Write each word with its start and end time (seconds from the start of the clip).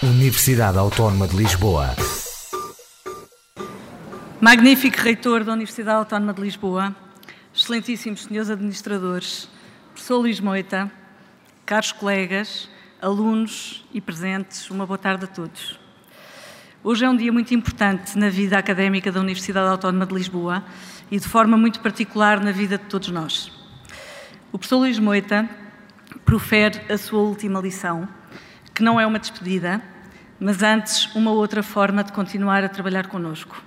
Universidade 0.00 0.78
Autónoma 0.78 1.26
de 1.26 1.36
Lisboa. 1.36 1.88
Magnífico 4.40 4.96
reitor 5.00 5.42
da 5.42 5.52
Universidade 5.52 5.98
Autónoma 5.98 6.32
de 6.32 6.40
Lisboa, 6.40 6.94
excelentíssimos 7.52 8.22
senhores 8.22 8.48
administradores, 8.48 9.48
professor 9.92 10.18
Luís 10.18 10.38
Moita, 10.38 10.88
caros 11.66 11.90
colegas, 11.90 12.68
alunos 13.02 13.84
e 13.92 14.00
presentes, 14.00 14.70
uma 14.70 14.86
boa 14.86 14.98
tarde 14.98 15.24
a 15.24 15.26
todos. 15.26 15.80
Hoje 16.84 17.04
é 17.04 17.10
um 17.10 17.16
dia 17.16 17.32
muito 17.32 17.52
importante 17.52 18.16
na 18.16 18.28
vida 18.28 18.56
académica 18.56 19.10
da 19.10 19.18
Universidade 19.18 19.68
Autónoma 19.68 20.06
de 20.06 20.14
Lisboa 20.14 20.62
e 21.10 21.18
de 21.18 21.26
forma 21.26 21.56
muito 21.56 21.80
particular 21.80 22.38
na 22.38 22.52
vida 22.52 22.78
de 22.78 22.84
todos 22.84 23.08
nós. 23.08 23.50
O 24.52 24.58
professor 24.58 24.78
Luís 24.78 25.00
Moita 25.00 25.50
profere 26.24 26.82
a 26.88 26.96
sua 26.96 27.18
última 27.18 27.58
lição, 27.58 28.08
que 28.78 28.84
não 28.84 29.00
é 29.00 29.04
uma 29.04 29.18
despedida, 29.18 29.82
mas 30.38 30.62
antes 30.62 31.12
uma 31.12 31.32
outra 31.32 31.64
forma 31.64 32.04
de 32.04 32.12
continuar 32.12 32.62
a 32.62 32.68
trabalhar 32.68 33.08
connosco. 33.08 33.60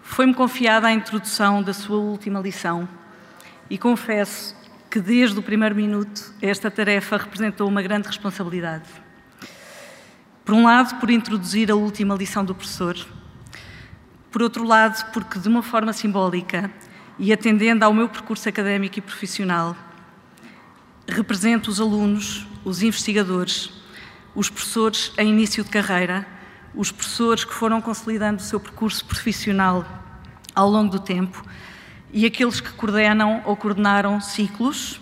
Foi-me 0.00 0.32
confiada 0.32 0.86
a 0.86 0.92
introdução 0.92 1.60
da 1.60 1.74
sua 1.74 1.96
última 1.96 2.38
lição 2.38 2.88
e 3.68 3.76
confesso 3.76 4.54
que 4.88 5.00
desde 5.00 5.36
o 5.36 5.42
primeiro 5.42 5.74
minuto 5.74 6.32
esta 6.40 6.70
tarefa 6.70 7.16
representou 7.16 7.66
uma 7.66 7.82
grande 7.82 8.06
responsabilidade. 8.06 8.88
Por 10.44 10.54
um 10.54 10.62
lado, 10.62 11.00
por 11.00 11.10
introduzir 11.10 11.68
a 11.68 11.74
última 11.74 12.14
lição 12.14 12.44
do 12.44 12.54
professor, 12.54 12.96
por 14.30 14.40
outro 14.40 14.62
lado, 14.62 15.04
porque 15.10 15.40
de 15.40 15.48
uma 15.48 15.64
forma 15.64 15.92
simbólica 15.92 16.70
e 17.18 17.32
atendendo 17.32 17.84
ao 17.84 17.92
meu 17.92 18.08
percurso 18.08 18.48
académico 18.48 19.00
e 19.00 19.02
profissional, 19.02 19.76
represento 21.08 21.68
os 21.72 21.80
alunos, 21.80 22.46
os 22.64 22.82
investigadores, 22.82 23.75
os 24.36 24.50
professores 24.50 25.12
em 25.16 25.30
início 25.30 25.64
de 25.64 25.70
carreira, 25.70 26.26
os 26.74 26.92
professores 26.92 27.42
que 27.42 27.54
foram 27.54 27.80
consolidando 27.80 28.40
o 28.40 28.44
seu 28.44 28.60
percurso 28.60 29.02
profissional 29.06 29.84
ao 30.54 30.68
longo 30.68 30.90
do 30.90 31.00
tempo 31.00 31.42
e 32.12 32.26
aqueles 32.26 32.60
que 32.60 32.70
coordenam 32.72 33.42
ou 33.46 33.56
coordenaram 33.56 34.20
ciclos 34.20 35.00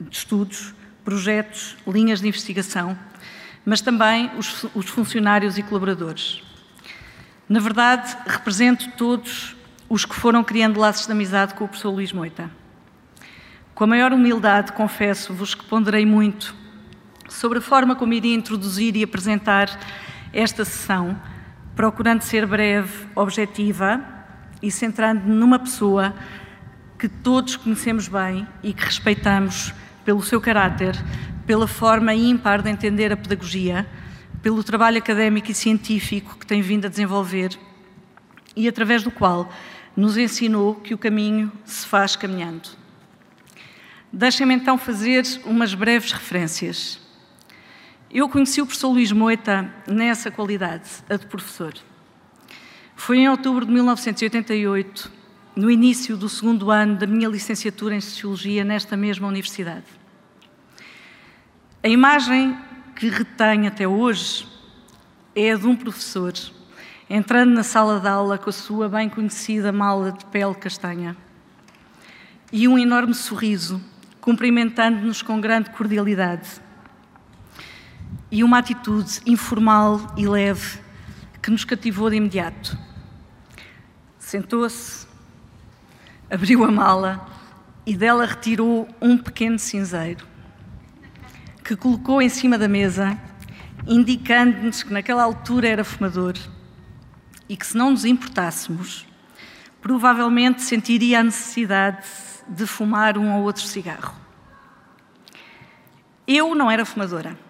de 0.00 0.16
estudos, 0.16 0.72
projetos, 1.04 1.76
linhas 1.84 2.20
de 2.20 2.28
investigação, 2.28 2.96
mas 3.64 3.80
também 3.80 4.30
os, 4.38 4.64
os 4.72 4.86
funcionários 4.86 5.58
e 5.58 5.62
colaboradores. 5.64 6.40
Na 7.48 7.58
verdade, 7.58 8.16
represento 8.24 8.88
todos 8.92 9.56
os 9.88 10.04
que 10.04 10.14
foram 10.14 10.44
criando 10.44 10.78
laços 10.78 11.06
de 11.06 11.12
amizade 11.12 11.54
com 11.54 11.64
o 11.64 11.68
professor 11.68 11.90
Luís 11.90 12.12
Moita. 12.12 12.48
Com 13.74 13.84
a 13.84 13.86
maior 13.88 14.12
humildade, 14.12 14.72
confesso-vos 14.72 15.56
que 15.56 15.64
ponderei 15.64 16.06
muito 16.06 16.54
sobre 17.28 17.58
a 17.58 17.62
forma 17.62 17.94
como 17.94 18.12
iria 18.12 18.34
introduzir 18.34 18.96
e 18.96 19.02
apresentar 19.02 19.78
esta 20.32 20.64
sessão, 20.64 21.20
procurando 21.76 22.22
ser 22.22 22.46
breve, 22.46 23.06
objetiva 23.14 24.02
e 24.62 24.70
centrando 24.70 25.28
numa 25.28 25.58
pessoa 25.58 26.14
que 26.98 27.08
todos 27.08 27.56
conhecemos 27.56 28.08
bem 28.08 28.46
e 28.62 28.72
que 28.72 28.84
respeitamos 28.84 29.72
pelo 30.04 30.22
seu 30.22 30.40
caráter, 30.40 30.96
pela 31.46 31.68
forma 31.68 32.12
ímpar 32.14 32.62
de 32.62 32.70
entender 32.70 33.12
a 33.12 33.16
pedagogia, 33.16 33.86
pelo 34.42 34.64
trabalho 34.64 34.98
académico 34.98 35.50
e 35.50 35.54
científico 35.54 36.36
que 36.38 36.46
tem 36.46 36.60
vindo 36.60 36.86
a 36.86 36.88
desenvolver 36.88 37.58
e 38.56 38.66
através 38.66 39.02
do 39.02 39.10
qual 39.10 39.48
nos 39.96 40.16
ensinou 40.16 40.74
que 40.76 40.94
o 40.94 40.98
caminho 40.98 41.52
se 41.64 41.86
faz 41.86 42.16
caminhando. 42.16 42.68
Deixem-me 44.12 44.54
então 44.54 44.78
fazer 44.78 45.24
umas 45.44 45.74
breves 45.74 46.12
referências. 46.12 47.07
Eu 48.10 48.26
conheci 48.26 48.62
o 48.62 48.64
professor 48.64 48.88
Luís 48.88 49.12
Moita 49.12 49.70
nessa 49.86 50.30
qualidade, 50.30 50.88
a 51.10 51.16
de 51.16 51.26
professor. 51.26 51.74
Foi 52.96 53.18
em 53.18 53.28
outubro 53.28 53.66
de 53.66 53.70
1988, 53.72 55.12
no 55.54 55.70
início 55.70 56.16
do 56.16 56.26
segundo 56.26 56.70
ano 56.70 56.96
da 56.96 57.06
minha 57.06 57.28
licenciatura 57.28 57.94
em 57.94 58.00
Sociologia 58.00 58.64
nesta 58.64 58.96
mesma 58.96 59.28
universidade. 59.28 59.84
A 61.82 61.88
imagem 61.88 62.56
que 62.96 63.10
retenho 63.10 63.68
até 63.68 63.86
hoje 63.86 64.48
é 65.36 65.52
a 65.52 65.56
de 65.56 65.66
um 65.66 65.76
professor 65.76 66.32
entrando 67.10 67.52
na 67.52 67.62
sala 67.62 68.00
de 68.00 68.08
aula 68.08 68.38
com 68.38 68.48
a 68.48 68.52
sua 68.52 68.88
bem 68.88 69.10
conhecida 69.10 69.70
mala 69.70 70.12
de 70.12 70.24
pele 70.26 70.54
castanha 70.54 71.14
e 72.50 72.66
um 72.66 72.78
enorme 72.78 73.12
sorriso, 73.12 73.78
cumprimentando-nos 74.18 75.20
com 75.20 75.38
grande 75.38 75.68
cordialidade. 75.68 76.67
E 78.30 78.44
uma 78.44 78.58
atitude 78.58 79.20
informal 79.24 80.00
e 80.16 80.26
leve 80.26 80.78
que 81.40 81.50
nos 81.50 81.64
cativou 81.64 82.10
de 82.10 82.16
imediato. 82.16 82.78
Sentou-se, 84.18 85.06
abriu 86.30 86.62
a 86.64 86.70
mala 86.70 87.26
e 87.86 87.96
dela 87.96 88.26
retirou 88.26 88.86
um 89.00 89.16
pequeno 89.16 89.58
cinzeiro 89.58 90.26
que 91.64 91.76
colocou 91.76 92.20
em 92.22 92.28
cima 92.28 92.56
da 92.56 92.66
mesa, 92.66 93.18
indicando-nos 93.86 94.82
que 94.82 94.92
naquela 94.92 95.22
altura 95.22 95.68
era 95.68 95.84
fumador 95.84 96.34
e 97.48 97.56
que 97.56 97.66
se 97.66 97.76
não 97.76 97.90
nos 97.90 98.06
importássemos, 98.06 99.06
provavelmente 99.80 100.62
sentiria 100.62 101.20
a 101.20 101.22
necessidade 101.22 102.06
de 102.48 102.66
fumar 102.66 103.18
um 103.18 103.36
ou 103.36 103.42
outro 103.42 103.62
cigarro. 103.62 104.14
Eu 106.26 106.54
não 106.54 106.70
era 106.70 106.84
fumadora 106.84 107.47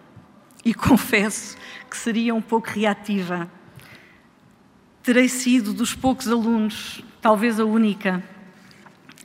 e 0.64 0.72
confesso 0.74 1.56
que 1.88 1.96
seria 1.96 2.34
um 2.34 2.42
pouco 2.42 2.68
reativa. 2.68 3.50
Terei 5.02 5.28
sido 5.28 5.72
dos 5.72 5.94
poucos 5.94 6.28
alunos, 6.28 7.02
talvez 7.20 7.58
a 7.58 7.64
única, 7.64 8.22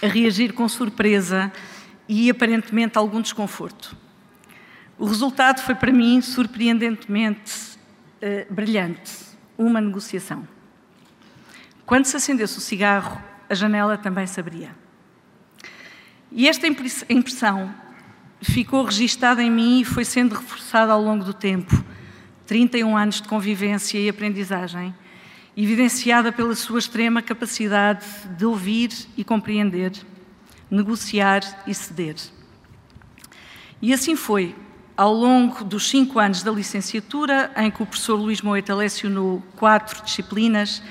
a 0.01 0.07
reagir 0.07 0.53
com 0.53 0.67
surpresa 0.67 1.51
e 2.07 2.29
aparentemente 2.29 2.97
algum 2.97 3.21
desconforto. 3.21 3.95
O 4.97 5.05
resultado 5.05 5.61
foi 5.61 5.75
para 5.75 5.91
mim 5.91 6.21
surpreendentemente 6.21 7.77
uh, 8.21 8.53
brilhante 8.53 9.11
uma 9.57 9.81
negociação. 9.81 10.47
Quando 11.85 12.05
se 12.05 12.15
acendesse 12.15 12.57
o 12.57 12.61
cigarro, 12.61 13.21
a 13.49 13.53
janela 13.53 13.97
também 13.97 14.25
se 14.25 14.39
abria. 14.39 14.75
E 16.31 16.47
esta 16.47 16.65
impressão 16.67 17.73
ficou 18.43 18.83
registada 18.83 19.41
em 19.41 19.49
mim 19.49 19.81
e 19.81 19.85
foi 19.85 20.03
sendo 20.03 20.35
reforçada 20.35 20.91
ao 20.91 21.01
longo 21.01 21.23
do 21.23 21.33
tempo 21.33 21.83
31 22.45 22.97
anos 22.97 23.21
de 23.21 23.27
convivência 23.27 23.97
e 23.97 24.09
aprendizagem, 24.09 24.93
evidenciada 25.55 26.31
pela 26.31 26.55
sua 26.55 26.79
extrema 26.79 27.21
capacidade 27.21 28.05
de 28.37 28.45
ouvir 28.45 28.91
e 29.15 29.23
compreender, 29.23 29.91
negociar 30.69 31.41
e 31.65 31.73
ceder. 31.73 32.15
E 33.81 33.93
assim 33.93 34.15
foi, 34.15 34.55
ao 34.95 35.13
longo 35.13 35.63
dos 35.63 35.89
cinco 35.89 36.19
anos 36.19 36.43
da 36.43 36.51
licenciatura, 36.51 37.51
em 37.55 37.71
que 37.71 37.81
o 37.81 37.85
professor 37.85 38.15
Luís 38.15 38.41
Moita 38.41 38.75
lecionou 38.75 39.41
quatro 39.55 40.03
disciplinas, 40.03 40.83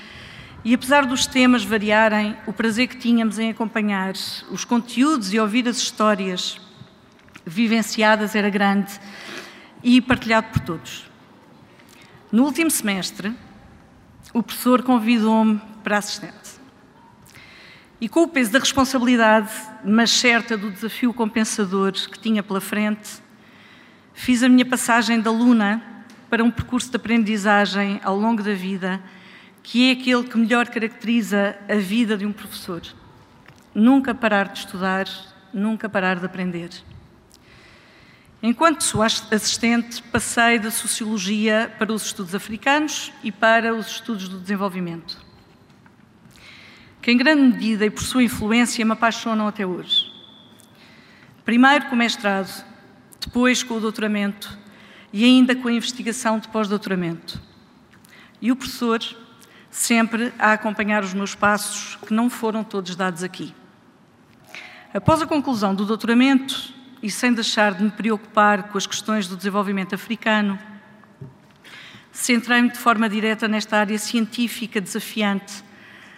e 0.65 0.75
apesar 0.75 1.05
dos 1.05 1.27
temas 1.27 1.65
variarem, 1.65 2.37
o 2.47 2.53
prazer 2.53 2.87
que 2.87 2.97
tínhamos 2.97 3.39
em 3.39 3.51
acompanhar 3.51 4.15
os 4.51 4.65
conteúdos 4.65 5.33
e 5.33 5.39
ouvir 5.39 5.69
as 5.69 5.77
histórias 5.77 6.61
vivenciadas 7.45 8.35
era 8.35 8.51
grande 8.51 8.93
e 9.83 10.01
partilhado 10.01 10.49
por 10.53 10.61
todos. 10.61 11.11
No 12.31 12.45
último 12.45 12.71
semestre, 12.71 13.35
o 14.33 14.43
professor 14.43 14.83
convidou-me 14.83 15.61
para 15.83 15.99
assistente. 15.99 16.61
E 18.01 18.09
com 18.09 18.23
o 18.23 18.29
peso 18.29 18.53
da 18.53 18.59
responsabilidade, 18.59 19.53
mas 19.85 20.11
certa 20.11 20.57
do 20.57 20.71
desafio 20.71 21.13
compensador 21.13 21.93
que 21.93 22.19
tinha 22.19 22.43
pela 22.43 22.61
frente, 22.61 23.23
fiz 24.15 24.43
a 24.43 24.49
minha 24.49 24.65
passagem 24.65 25.21
de 25.21 25.29
aluna 25.29 25.83
para 26.29 26.43
um 26.43 26.51
percurso 26.51 26.91
de 26.91 26.97
aprendizagem 26.97 28.01
ao 28.03 28.19
longo 28.19 28.43
da 28.43 28.55
vida 28.55 29.03
que 29.63 29.89
é 29.89 29.93
aquele 29.93 30.25
que 30.25 30.37
melhor 30.37 30.67
caracteriza 30.69 31.57
a 31.69 31.77
vida 31.77 32.17
de 32.17 32.27
um 32.27 32.33
professor. 32.33 32.83
Nunca 33.75 34.15
parar 34.15 34.49
de 34.49 34.59
estudar, 34.59 35.07
nunca 35.53 35.89
parar 35.89 36.19
de 36.19 36.27
aprender. 36.27 36.71
Enquanto 38.43 38.83
sua 38.83 39.07
assistente, 39.07 40.03
passei 40.03 40.59
da 40.59 40.73
sociologia 40.73 41.73
para 41.79 41.93
os 41.93 42.07
estudos 42.07 42.35
africanos 42.35 43.13
e 43.23 43.31
para 43.31 43.73
os 43.73 43.87
estudos 43.87 44.29
do 44.29 44.41
desenvolvimento, 44.41 45.25
que 47.01 47.13
em 47.13 47.17
grande 47.17 47.43
medida 47.43 47.87
e 47.87 47.91
por 47.91 48.03
sua 48.03 48.25
influência 48.25 48.85
me 48.85 48.91
apaixonam 48.91 49.47
até 49.47 49.65
hoje. 49.65 50.11
Primeiro 51.45 51.87
com 51.87 51.95
o 51.95 51.99
mestrado, 51.99 52.65
depois 53.21 53.63
com 53.63 53.77
o 53.77 53.81
doutoramento 53.81 54.59
e 55.13 55.25
ainda 55.25 55.55
com 55.55 55.69
a 55.69 55.73
investigação 55.73 56.41
de 56.41 56.49
pós-doutoramento. 56.49 57.41
E 58.41 58.51
o 58.51 58.57
professor 58.57 59.01
sempre 59.71 60.35
a 60.37 60.53
acompanhar 60.53 61.05
os 61.05 61.15
meus 61.15 61.37
passos, 61.37 61.97
que 62.05 62.13
não 62.13 62.29
foram 62.29 62.65
todos 62.65 62.97
dados 62.97 63.23
aqui. 63.23 63.55
Após 64.93 65.23
a 65.23 65.27
conclusão 65.27 65.75
do 65.77 65.87
doutoramento, 65.87 66.82
e 67.03 67.11
sem 67.11 67.33
deixar 67.33 67.75
de 67.75 67.83
me 67.83 67.91
preocupar 67.91 68.65
com 68.65 68.79
as 68.79 68.87
questões 68.87 69.27
do 69.27 69.37
desenvolvimento 69.37 69.95
africano, 69.95 70.59
centrei-me 72.13 72.71
de 72.71 72.79
forma 72.79 73.09
direta 73.09 73.49
nesta 73.49 73.79
área 73.79 73.99
científica 73.99 74.81
desafiante, 74.81 75.65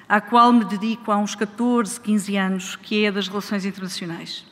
à 0.08 0.20
qual 0.20 0.52
me 0.52 0.64
dedico 0.64 1.10
há 1.10 1.16
uns 1.16 1.34
14, 1.34 1.98
15 2.00 2.36
anos, 2.36 2.76
que 2.76 3.04
é 3.04 3.08
a 3.08 3.10
das 3.12 3.28
relações 3.28 3.64
internacionais. 3.64 4.44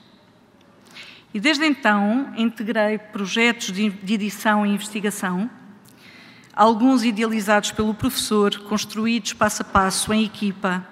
E 1.34 1.40
desde 1.40 1.67
então 1.67 2.32
integrei 2.37 2.99
projetos 2.99 3.70
de 3.73 4.14
edição 4.14 4.67
e 4.67 4.70
investigação, 4.70 5.50
alguns 6.55 7.05
idealizados 7.05 7.73
pelo 7.73 7.94
professor, 7.94 8.58
construídos 8.61 9.32
passo 9.32 9.62
a 9.62 9.64
passo 9.64 10.12
em 10.12 10.25
equipa, 10.25 10.87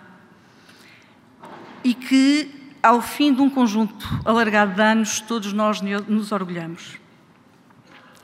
e 1.83 1.95
que, 1.95 2.51
ao 2.83 3.03
fim 3.03 3.33
de 3.33 3.41
um 3.43 3.51
conjunto 3.51 4.09
alargado 4.25 4.75
de 4.75 4.83
anos, 4.83 5.21
todos 5.21 5.53
nós 5.53 5.81
nos 5.81 6.33
orgulhamos. 6.33 6.99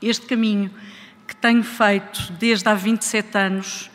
Este 0.00 0.26
caminho 0.26 0.70
que 1.26 1.34
tenho 1.34 1.62
feito 1.62 2.32
desde 2.32 2.68
há 2.68 2.74
27 2.74 3.36
anos, 3.36 3.90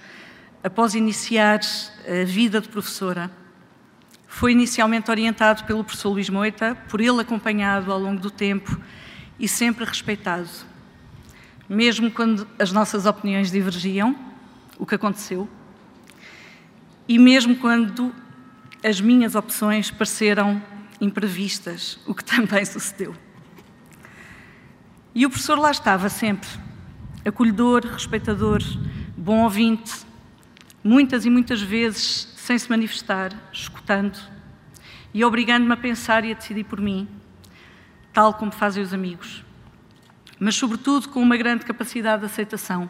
após 0.63 0.93
iniciar 0.93 1.59
a 2.05 2.25
vida 2.25 2.61
de 2.61 2.69
professora, 2.69 3.31
foi 4.27 4.51
inicialmente 4.51 5.09
orientado 5.09 5.63
pelo 5.65 5.83
professor 5.83 6.09
Luís 6.09 6.29
Moita, 6.29 6.75
por 6.89 7.01
ele 7.01 7.21
acompanhado 7.21 7.91
ao 7.91 7.99
longo 7.99 8.19
do 8.19 8.31
tempo 8.31 8.79
e 9.39 9.47
sempre 9.47 9.83
respeitado. 9.85 10.49
Mesmo 11.67 12.11
quando 12.11 12.47
as 12.59 12.71
nossas 12.71 13.05
opiniões 13.05 13.51
divergiam, 13.51 14.15
o 14.77 14.85
que 14.85 14.95
aconteceu, 14.95 15.49
e 17.07 17.17
mesmo 17.19 17.55
quando 17.57 18.13
as 18.83 18.99
minhas 18.99 19.35
opções 19.35 19.91
pareceram 19.91 20.61
imprevistas, 20.99 21.99
o 22.05 22.13
que 22.13 22.23
também 22.23 22.65
sucedeu. 22.65 23.15
E 25.13 25.25
o 25.25 25.29
professor 25.29 25.59
lá 25.59 25.71
estava 25.71 26.09
sempre, 26.09 26.49
acolhedor, 27.25 27.85
respeitador, 27.85 28.61
bom 29.17 29.43
ouvinte, 29.43 30.05
muitas 30.83 31.25
e 31.25 31.29
muitas 31.29 31.61
vezes 31.61 32.33
sem 32.37 32.57
se 32.57 32.69
manifestar, 32.69 33.33
escutando 33.53 34.17
e 35.13 35.23
obrigando-me 35.23 35.73
a 35.73 35.77
pensar 35.77 36.23
e 36.23 36.31
a 36.31 36.35
decidir 36.35 36.63
por 36.63 36.79
mim, 36.79 37.07
tal 38.13 38.33
como 38.33 38.51
fazem 38.51 38.81
os 38.81 38.93
amigos, 38.93 39.43
mas 40.39 40.55
sobretudo 40.55 41.09
com 41.09 41.21
uma 41.21 41.37
grande 41.37 41.65
capacidade 41.65 42.21
de 42.21 42.25
aceitação 42.25 42.89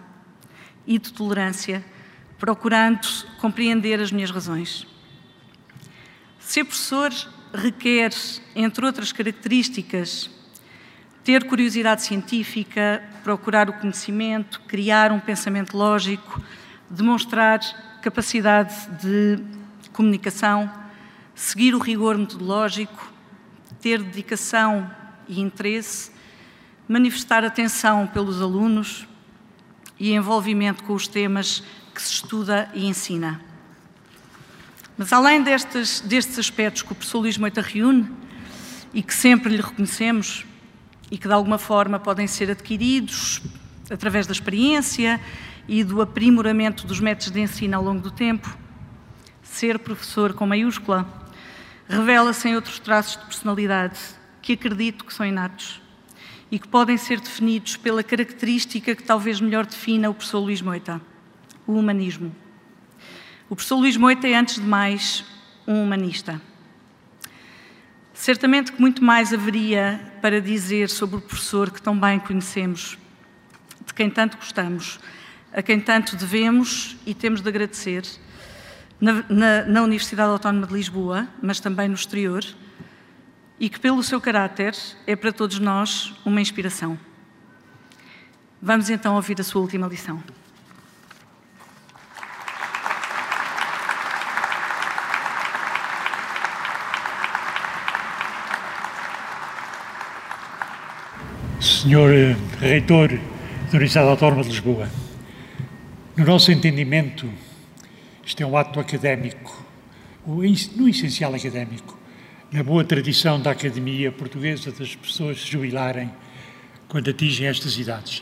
e 0.86 0.98
de 0.98 1.12
tolerância, 1.12 1.84
procurando 2.38 3.08
compreender 3.40 4.00
as 4.00 4.12
minhas 4.12 4.32
razões. 4.32 4.88
Ser 6.52 6.66
professor 6.66 7.14
requer, 7.54 8.12
entre 8.54 8.86
outras 8.86 9.14
características, 9.14 10.30
ter 11.24 11.46
curiosidade 11.46 12.02
científica, 12.04 13.02
procurar 13.24 13.70
o 13.70 13.74
conhecimento, 13.80 14.60
criar 14.68 15.14
um 15.14 15.20
pensamento 15.22 15.78
lógico, 15.78 16.42
demonstrar 16.90 17.62
capacidade 18.02 18.76
de 19.02 19.42
comunicação, 19.94 20.70
seguir 21.34 21.74
o 21.74 21.80
rigor 21.80 22.18
metodológico, 22.18 23.14
ter 23.80 24.04
dedicação 24.04 24.92
e 25.30 25.40
interesse, 25.40 26.12
manifestar 26.86 27.46
atenção 27.46 28.06
pelos 28.08 28.42
alunos 28.42 29.08
e 29.98 30.12
envolvimento 30.12 30.84
com 30.84 30.96
os 30.96 31.08
temas 31.08 31.64
que 31.96 32.02
se 32.02 32.12
estuda 32.12 32.70
e 32.74 32.86
ensina. 32.86 33.51
Mas 34.98 35.12
além 35.14 35.42
destes, 35.42 36.02
destes 36.02 36.38
aspectos 36.38 36.82
que 36.82 36.92
o 36.92 36.96
professor 36.96 37.20
Luís 37.20 37.38
Moita 37.38 37.62
reúne 37.62 38.10
e 38.94 39.02
que 39.02 39.14
sempre 39.14 39.56
lhe 39.56 39.62
reconhecemos 39.62 40.46
e 41.10 41.18
que 41.18 41.28
de 41.28 41.34
alguma 41.34 41.58
forma 41.58 42.00
podem 42.00 42.28
ser 42.28 42.50
adquiridos 42.52 43.42
através 43.90 44.26
da 44.26 44.32
experiência 44.32 45.20
e 45.68 45.84
do 45.84 46.02
aprimoramento 46.02 46.88
dos 46.88 47.00
métodos 47.00 47.32
de 47.32 47.40
ensino 47.40 47.76
ao 47.78 47.84
longo 47.84 48.02
do 48.02 48.12
tempo, 48.12 48.58
ser 49.42 49.80
professor 49.80 50.34
com 50.34 50.46
maiúscula 50.46 51.08
revela-se 51.88 52.48
em 52.48 52.56
outros 52.56 52.80
traços 52.80 53.18
de 53.18 53.26
personalidade 53.26 54.00
que 54.42 54.54
acredito 54.54 55.04
que 55.04 55.14
são 55.14 55.26
inatos 55.26 55.82
e 56.50 56.58
que 56.58 56.68
podem 56.68 56.98
ser 56.98 57.20
definidos 57.20 57.78
pela 57.78 58.04
característica 58.04 58.96
que 58.96 59.04
talvez 59.04 59.40
melhor 59.42 59.66
defina 59.66 60.10
o 60.10 60.14
professor 60.14 60.40
Luís 60.40 60.62
Moita, 60.62 61.02
o 61.68 61.74
humanismo. 61.74 62.34
O 63.52 63.56
professor 63.56 63.76
Luís 63.76 63.98
Moita 63.98 64.30
é, 64.30 64.34
antes 64.34 64.56
de 64.56 64.62
mais, 64.62 65.26
um 65.68 65.84
humanista. 65.84 66.42
Certamente 68.14 68.72
que 68.72 68.80
muito 68.80 69.04
mais 69.04 69.34
haveria 69.34 70.00
para 70.22 70.40
dizer 70.40 70.90
sobre 70.90 71.18
o 71.18 71.22
professor 71.22 71.70
que 71.70 71.82
tão 71.82 72.00
bem 72.00 72.18
conhecemos, 72.18 72.98
de 73.86 73.94
quem 73.94 74.10
tanto 74.10 74.38
gostamos, 74.38 75.02
a 75.52 75.62
quem 75.62 75.82
tanto 75.82 76.16
devemos 76.16 76.96
e 77.06 77.14
temos 77.14 77.42
de 77.42 77.50
agradecer, 77.50 78.06
na, 79.02 79.26
na, 79.28 79.66
na 79.66 79.84
Universidade 79.84 80.32
Autónoma 80.32 80.66
de 80.66 80.74
Lisboa, 80.74 81.28
mas 81.42 81.60
também 81.60 81.90
no 81.90 81.96
exterior, 81.96 82.46
e 83.60 83.68
que, 83.68 83.82
pelo 83.82 84.02
seu 84.02 84.22
caráter, 84.22 84.78
é 85.06 85.14
para 85.14 85.34
todos 85.34 85.60
nós 85.60 86.14
uma 86.24 86.40
inspiração. 86.40 86.98
Vamos 88.62 88.90
então 88.90 89.16
ouvir 89.16 89.42
a 89.42 89.44
sua 89.44 89.62
última 89.62 89.88
lição. 89.88 90.24
Senhor 101.82 102.14
eh, 102.14 102.36
Reitor 102.60 103.08
da 103.10 103.70
Universidade 103.70 104.08
Autónoma 104.08 104.44
de 104.44 104.50
Lisboa, 104.50 104.88
no 106.16 106.24
nosso 106.24 106.52
entendimento, 106.52 107.28
isto 108.24 108.44
é 108.44 108.46
um 108.46 108.56
ato 108.56 108.80
académico, 108.80 109.66
no 110.28 110.88
essencial 110.88 111.34
académico, 111.34 111.98
na 112.52 112.62
boa 112.62 112.84
tradição 112.84 113.42
da 113.42 113.50
academia 113.50 114.12
portuguesa 114.12 114.72
das 114.72 114.96
pessoas 114.96 115.42
se 115.42 115.52
jubilarem 115.52 116.12
quando 116.88 117.10
atingem 117.10 117.48
estas 117.48 117.76
idades. 117.80 118.22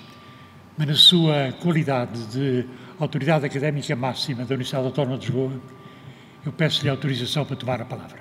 Mas 0.77 0.87
na 0.87 0.95
sua 0.95 1.51
qualidade 1.61 2.27
de 2.27 2.65
autoridade 2.97 3.45
académica 3.45 3.93
máxima 3.93 4.45
da 4.45 4.55
Universidade 4.55 4.85
Autónoma 4.85 5.17
de 5.17 5.25
Lisboa, 5.25 5.61
eu 6.45 6.53
peço-lhe 6.53 6.89
autorização 6.89 7.43
para 7.43 7.57
tomar 7.57 7.81
a 7.81 7.85
palavra. 7.85 8.19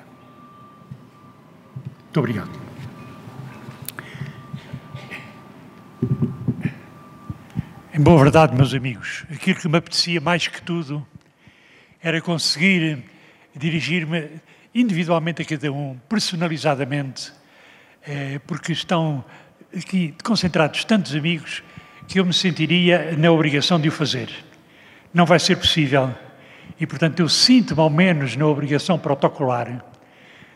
Muito 2.06 2.18
obrigado. 2.18 2.67
Em 7.98 8.00
boa 8.00 8.22
verdade, 8.22 8.54
meus 8.54 8.72
amigos, 8.74 9.24
aquilo 9.28 9.58
que 9.58 9.68
me 9.68 9.76
apetecia 9.76 10.20
mais 10.20 10.46
que 10.46 10.62
tudo 10.62 11.04
era 12.00 12.20
conseguir 12.20 13.02
dirigir-me 13.56 14.40
individualmente 14.72 15.42
a 15.42 15.44
cada 15.44 15.72
um, 15.72 15.98
personalizadamente, 16.08 17.32
eh, 18.06 18.40
porque 18.46 18.70
estão 18.70 19.24
aqui 19.76 20.14
concentrados 20.22 20.84
tantos 20.84 21.12
amigos 21.16 21.64
que 22.06 22.20
eu 22.20 22.24
me 22.24 22.32
sentiria 22.32 23.16
na 23.18 23.32
obrigação 23.32 23.80
de 23.80 23.88
o 23.88 23.90
fazer. 23.90 24.30
Não 25.12 25.26
vai 25.26 25.40
ser 25.40 25.56
possível 25.56 26.14
e, 26.78 26.86
portanto, 26.86 27.18
eu 27.18 27.28
sinto-me 27.28 27.80
ao 27.80 27.90
menos 27.90 28.36
na 28.36 28.46
obrigação 28.46 28.96
protocolar 28.96 29.84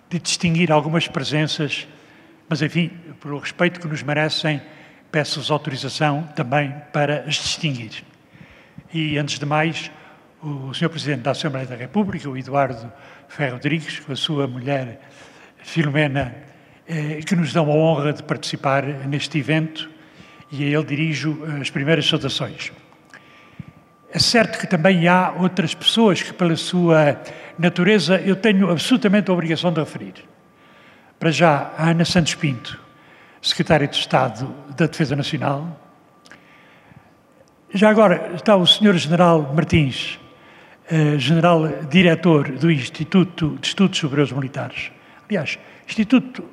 de 0.08 0.20
distinguir 0.20 0.70
algumas 0.70 1.08
presenças, 1.08 1.88
mas, 2.48 2.62
enfim, 2.62 2.92
pelo 3.20 3.40
respeito 3.40 3.80
que 3.80 3.88
nos 3.88 4.00
merecem, 4.00 4.62
peço-vos 5.12 5.50
autorização 5.50 6.26
também 6.34 6.74
para 6.90 7.24
as 7.26 7.34
distinguir. 7.34 8.02
E, 8.92 9.18
antes 9.18 9.38
de 9.38 9.44
mais, 9.44 9.90
o 10.42 10.72
Sr. 10.72 10.88
Presidente 10.88 11.20
da 11.20 11.32
Assembleia 11.32 11.66
da 11.66 11.76
República, 11.76 12.28
o 12.28 12.36
Eduardo 12.36 12.90
Ferro 13.28 13.52
Rodrigues, 13.52 14.00
com 14.00 14.12
a 14.12 14.16
sua 14.16 14.46
mulher 14.46 15.00
Filomena, 15.58 16.34
eh, 16.88 17.20
que 17.24 17.36
nos 17.36 17.52
dão 17.52 17.70
a 17.70 17.74
honra 17.74 18.12
de 18.14 18.22
participar 18.22 18.84
neste 19.06 19.38
evento 19.38 19.88
e 20.50 20.64
a 20.64 20.66
ele 20.66 20.84
dirijo 20.84 21.38
as 21.60 21.70
primeiras 21.70 22.06
saudações. 22.06 22.72
É 24.10 24.18
certo 24.18 24.58
que 24.58 24.66
também 24.66 25.08
há 25.08 25.32
outras 25.38 25.74
pessoas 25.74 26.22
que, 26.22 26.32
pela 26.32 26.56
sua 26.56 27.20
natureza, 27.58 28.20
eu 28.20 28.36
tenho 28.36 28.70
absolutamente 28.70 29.30
a 29.30 29.34
obrigação 29.34 29.72
de 29.72 29.80
referir. 29.80 30.14
Para 31.18 31.30
já, 31.30 31.72
a 31.78 31.90
Ana 31.90 32.04
Santos 32.04 32.34
Pinto, 32.34 32.78
Secretário 33.42 33.88
de 33.88 33.96
Estado 33.96 34.54
da 34.76 34.86
Defesa 34.86 35.16
Nacional. 35.16 35.76
Já 37.74 37.90
agora 37.90 38.30
está 38.36 38.54
o 38.54 38.64
Sr. 38.64 38.96
General 38.96 39.52
Martins, 39.52 40.20
eh, 40.88 41.18
General 41.18 41.66
Diretor 41.90 42.52
do 42.52 42.70
Instituto 42.70 43.58
de 43.60 43.66
Estudos 43.66 43.98
Superiores 43.98 44.32
Militares. 44.32 44.92
Aliás, 45.28 45.58
Instituto 45.88 46.48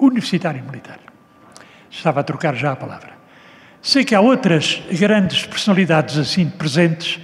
Universitário 0.00 0.64
Militar. 0.64 0.98
Estava 1.88 2.20
a 2.20 2.24
trocar 2.24 2.56
já 2.56 2.72
a 2.72 2.76
palavra. 2.76 3.12
Sei 3.80 4.04
que 4.04 4.12
há 4.12 4.20
outras 4.20 4.82
grandes 4.90 5.46
personalidades 5.46 6.18
assim 6.18 6.50
presentes 6.50 7.20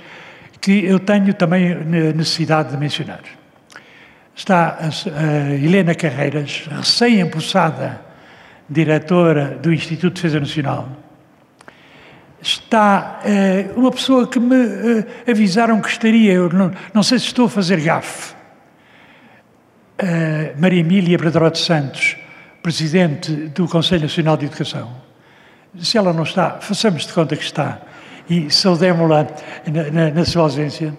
que 0.60 0.84
eu 0.84 1.00
tenho 1.00 1.34
também 1.34 1.74
necessidade 2.14 2.70
de 2.70 2.76
mencionar. 2.76 3.22
Está 4.32 4.78
a 4.78 5.54
Helena 5.54 5.92
Carreiras, 5.92 6.68
recém-empossada 6.70 8.11
diretora 8.72 9.58
do 9.62 9.72
Instituto 9.72 10.14
de 10.14 10.22
Defesa 10.22 10.40
Nacional. 10.40 10.88
está 12.40 13.20
uh, 13.24 13.78
uma 13.78 13.90
pessoa 13.92 14.26
que 14.26 14.40
me 14.40 14.56
uh, 14.56 15.06
avisaram 15.28 15.80
que 15.80 15.88
estaria, 15.88 16.32
eu 16.32 16.48
não, 16.48 16.72
não, 16.92 17.02
sei 17.02 17.18
se 17.18 17.26
estou 17.26 17.46
a 17.46 17.48
fazer 17.48 17.80
gafe. 17.80 18.34
Uh, 20.02 20.60
Maria 20.60 20.80
Emília 20.80 21.16
Bradró 21.16 21.48
de 21.48 21.58
Santos, 21.58 22.16
Presidente 22.62 23.30
do 23.30 23.68
Conselho 23.68 24.02
Nacional 24.02 24.36
de 24.36 24.46
Educação. 24.46 24.90
Se 25.78 25.96
ela 25.96 26.12
não 26.12 26.24
está, 26.24 26.58
façamos 26.60 27.06
de 27.06 27.12
conta 27.12 27.36
que 27.36 27.44
está 27.44 27.80
e 28.28 28.50
saudemos-la 28.50 29.26
na, 29.66 29.90
na, 29.90 30.10
na, 30.10 30.24
sua 30.24 30.42
ausência. 30.42 30.92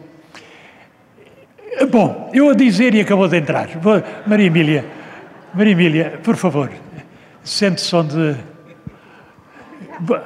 Bom, 1.91 2.31
eu 2.33 2.49
a 2.49 2.53
dizer 2.53 2.93
e 2.93 3.01
acabou 3.01 3.27
de 3.27 3.37
entrar. 3.37 3.69
Maria 4.25 4.47
Emília, 4.47 4.85
Maria 5.53 5.73
Emília, 5.73 6.19
por 6.23 6.35
favor, 6.35 6.71
sente-se 7.43 7.95
onde 7.95 8.37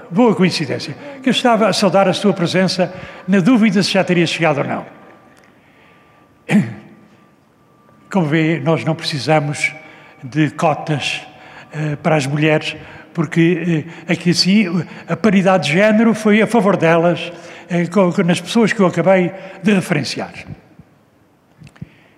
Boa 0.10 0.34
coincidência. 0.34 0.96
Que 1.22 1.30
eu 1.30 1.32
estava 1.32 1.68
a 1.68 1.74
saudar 1.74 2.08
a 2.08 2.14
sua 2.14 2.34
presença 2.34 2.94
na 3.28 3.40
dúvida 3.40 3.84
se 3.84 3.92
já 3.92 4.04
teria 4.04 4.26
chegado 4.26 4.60
ou 4.60 4.64
não. 4.64 4.86
Como 8.10 8.26
vê, 8.26 8.60
nós 8.60 8.86
não 8.86 8.96
precisamos 8.96 9.74
de 10.24 10.50
cotas 10.52 11.22
uh, 11.74 11.98
para 11.98 12.16
as 12.16 12.26
mulheres, 12.26 12.76
porque 13.14 13.86
uh, 14.08 14.12
aqui 14.12 14.32
assim 14.32 14.66
a 15.08 15.16
paridade 15.16 15.68
de 15.68 15.74
género 15.74 16.14
foi 16.14 16.42
a 16.42 16.48
favor 16.48 16.78
delas, 16.78 17.32
uh, 17.70 18.24
nas 18.24 18.40
pessoas 18.40 18.72
que 18.72 18.80
eu 18.80 18.88
acabei 18.88 19.32
de 19.62 19.74
referenciar. 19.74 20.34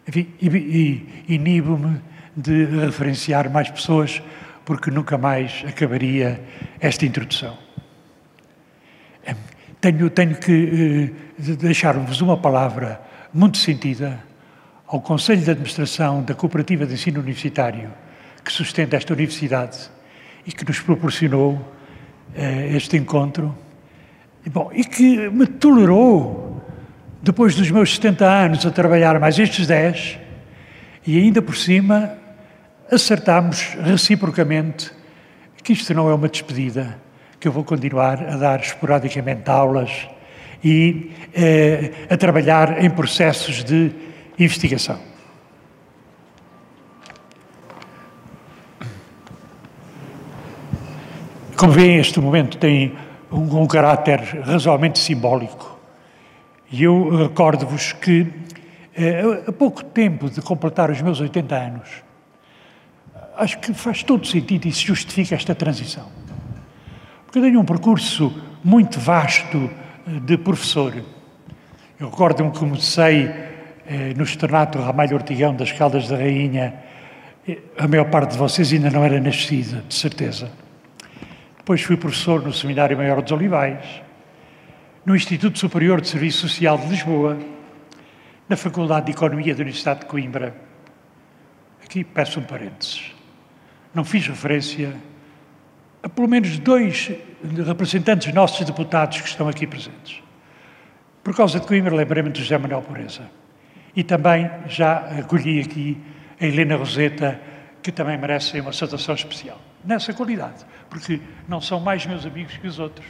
Enfim, 0.08 0.28
e, 0.40 0.48
e 0.48 1.34
inibo-me 1.36 2.00
de 2.38 2.66
referenciar 2.66 3.50
mais 3.50 3.70
pessoas 3.70 4.22
porque 4.70 4.92
nunca 4.92 5.18
mais 5.18 5.64
acabaria 5.68 6.40
esta 6.80 7.04
introdução. 7.04 7.58
Tenho, 9.82 10.12
tenho 10.12 10.36
que 10.36 11.12
eh, 11.40 11.56
deixar-vos 11.56 12.22
uma 12.22 12.38
palavra 12.38 13.02
muito 13.34 13.58
sentida 13.58 14.24
ao 14.86 15.02
Conselho 15.02 15.42
de 15.42 15.50
Administração 15.50 16.22
da 16.22 16.36
Cooperativa 16.36 16.86
de 16.86 16.94
Ensino 16.94 17.20
Universitário, 17.20 17.90
que 18.46 18.54
sustenta 18.54 18.96
esta 18.96 19.12
universidade 19.12 19.90
e 20.46 20.52
que 20.52 20.64
nos 20.64 20.80
proporcionou 20.80 21.60
eh, 22.36 22.70
este 22.76 22.96
encontro, 22.96 23.58
e, 24.46 24.52
bom, 24.52 24.70
e 24.72 24.84
que 24.84 25.32
me 25.32 25.48
tolerou, 25.48 26.64
depois 27.24 27.56
dos 27.56 27.72
meus 27.72 27.96
70 27.96 28.24
anos, 28.24 28.66
a 28.68 28.70
trabalhar 28.70 29.20
mais 29.20 29.40
estes 29.40 29.66
10, 29.66 30.20
e 31.08 31.18
ainda 31.18 31.42
por 31.42 31.58
cima 31.58 32.19
acertámos 32.92 33.78
reciprocamente 33.84 34.92
que 35.64 35.74
isto 35.74 35.94
não 35.94 36.10
é 36.10 36.14
uma 36.14 36.28
despedida, 36.28 36.98
que 37.40 37.48
eu 37.48 37.52
vou 37.52 37.64
continuar 37.64 38.24
a 38.24 38.36
dar 38.36 38.60
esporadicamente 38.60 39.50
aulas 39.50 40.08
e 40.64 41.12
eh, 41.34 41.92
a 42.10 42.18
trabalhar 42.18 42.84
em 42.84 42.90
processos 42.90 43.64
de 43.64 43.92
investigação. 44.38 45.00
Como 51.56 51.74
veem, 51.74 51.98
este 51.98 52.20
momento 52.20 52.58
tem 52.58 52.96
um, 53.32 53.62
um 53.62 53.68
caráter 53.68 54.20
razoavelmente 54.44 54.98
simbólico. 54.98 55.78
E 56.72 56.84
eu 56.84 57.10
recordo-vos 57.16 57.94
que, 57.94 58.28
eh, 58.96 59.52
pouco 59.58 59.84
tempo 59.84 60.30
de 60.30 60.42
completar 60.42 60.90
os 60.90 61.02
meus 61.02 61.20
80 61.20 61.56
anos, 61.56 62.09
acho 63.40 63.58
que 63.60 63.74
faz 63.74 64.04
todo 64.04 64.28
sentido 64.28 64.68
e 64.68 64.72
se 64.72 64.86
justifica 64.86 65.34
esta 65.34 65.56
transição. 65.56 66.06
Porque 67.26 67.40
eu 67.40 67.44
tenho 67.44 67.60
um 67.60 67.66
percurso 67.66 68.34
muito 68.64 69.00
vasto 69.00 69.70
eh, 70.06 70.20
de 70.20 70.38
professor. 70.38 70.94
Eu 72.00 72.10
recordo-me 72.10 72.52
que 72.52 72.60
comecei 72.60 73.32
eh, 73.88 74.14
no 74.16 74.24
Externato 74.24 74.80
Ramalho 74.80 75.16
Ortigão 75.16 75.56
das 75.56 75.72
Caldas 75.72 76.10
da 76.10 76.18
Rainha. 76.18 76.74
A 77.78 77.88
maior 77.88 78.10
parte 78.10 78.32
de 78.32 78.38
vocês 78.38 78.74
ainda 78.74 78.92
não 78.92 79.04
era 79.04 79.20
nascida, 79.20 79.84
de 79.88 79.96
certeza. 79.96 80.52
Depois 81.58 81.82
fui 81.82 81.96
professor 81.96 82.44
no 82.44 82.52
Seminário 82.52 82.98
Maior 82.98 83.22
dos 83.22 83.32
Olivais, 83.32 84.02
no 85.06 85.16
Instituto 85.16 85.58
Superior 85.58 86.02
de 86.02 86.10
Serviço 86.10 86.48
Social 86.48 86.78
de 86.78 86.88
Lisboa, 86.88 87.38
na 88.50 88.58
Faculdade 88.58 89.06
de 89.06 89.12
Economia 89.14 89.54
da 89.56 89.62
Universidade 89.62 90.02
de 90.02 90.06
Coimbra. 90.08 90.54
Aqui 91.84 92.04
peço 92.04 92.40
um 92.40 92.44
parênteses 92.44 93.19
não 93.94 94.04
fiz 94.04 94.28
referência 94.28 94.96
a 96.02 96.10
pelo 96.10 96.28
menos 96.28 96.58
dois 96.60 97.12
representantes 97.66 98.34
nossos 98.34 98.66
deputados 98.66 99.22
que 99.22 99.28
estão 99.28 99.48
aqui 99.48 99.68
presentes. 99.68 100.22
Por 101.24 101.36
causa 101.36 101.60
de 101.60 101.68
Coimbra, 101.68 101.94
lembrei-me 101.94 102.30
de 102.30 102.42
José 102.42 102.58
Manuel 102.58 102.82
Pureza. 102.82 103.30
E 103.96 104.04
também 104.04 104.50
já 104.68 104.98
acolhi 105.20 105.60
aqui 105.60 105.98
a 106.40 106.46
Helena 106.46 106.76
Roseta, 106.78 107.40
que 107.82 107.92
também 107.92 108.18
merece 108.18 108.60
uma 108.60 108.72
saudação 108.72 109.16
especial. 109.16 109.60
Nessa 109.84 110.14
qualidade, 110.14 110.66
porque 110.90 111.20
não 111.48 111.60
são 111.60 111.80
mais 111.80 112.06
meus 112.06 112.26
amigos 112.26 112.56
que 112.58 112.68
os 112.68 112.80
outros. 112.80 113.06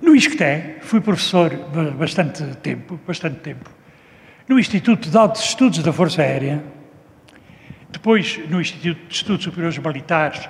No 0.00 0.16
ISCTE, 0.16 0.80
fui 0.80 1.00
professor 1.00 1.50
bastante 1.96 2.44
tempo, 2.56 2.98
bastante 3.06 3.38
tempo. 3.40 3.70
No 4.48 4.58
Instituto 4.58 5.08
de 5.08 5.16
Altos 5.16 5.42
Estudos 5.42 5.78
da 5.78 5.92
Força 5.92 6.22
Aérea, 6.22 6.62
depois 7.92 8.40
no 8.48 8.60
Instituto 8.60 9.06
de 9.06 9.14
Estudos 9.14 9.44
Superiores 9.44 9.78
Militares 9.78 10.48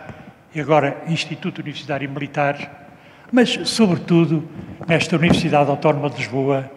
e 0.54 0.60
agora 0.60 1.02
Instituto 1.08 1.60
Universitário 1.60 2.08
Militar, 2.08 2.88
mas 3.30 3.58
sobretudo 3.68 4.48
nesta 4.86 5.16
Universidade 5.16 5.68
Autónoma 5.68 6.08
de 6.08 6.18
Lisboa, 6.18 6.70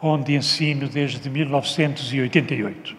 onde 0.00 0.34
ensino 0.34 0.88
desde 0.88 1.30
1988. 1.30 2.96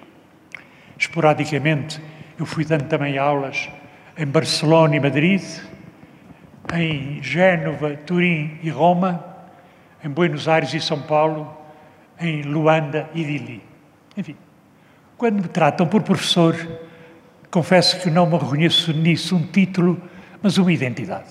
Esporadicamente 0.98 2.02
eu 2.40 2.46
fui 2.46 2.66
dando 2.66 2.86
também 2.86 3.18
aulas 3.18 3.70
em 4.18 4.26
Barcelona 4.26 4.96
e 4.96 5.00
Madrid, 5.00 5.42
em 6.74 7.22
Génova, 7.22 7.96
Turim 7.98 8.58
e 8.64 8.70
Roma, 8.70 9.24
em 10.04 10.10
Buenos 10.10 10.48
Aires 10.48 10.74
e 10.74 10.80
São 10.80 11.02
Paulo, 11.02 11.56
em 12.20 12.42
Luanda 12.42 13.10
e 13.14 13.24
Dili. 13.24 13.64
Enfim, 14.18 14.36
quando 15.18 15.42
me 15.42 15.48
tratam 15.48 15.88
por 15.88 16.02
professor, 16.04 16.56
confesso 17.54 18.00
que 18.00 18.10
não 18.10 18.26
me 18.26 18.36
reconheço 18.36 18.92
nisso 18.92 19.36
um 19.36 19.46
título, 19.46 20.02
mas 20.42 20.58
uma 20.58 20.74
identidade. 20.74 21.30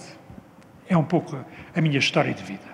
É 0.89 0.97
um 0.97 1.03
pouco 1.03 1.37
a 1.75 1.81
minha 1.81 1.99
história 1.99 2.33
de 2.33 2.45
vida. 2.45 2.73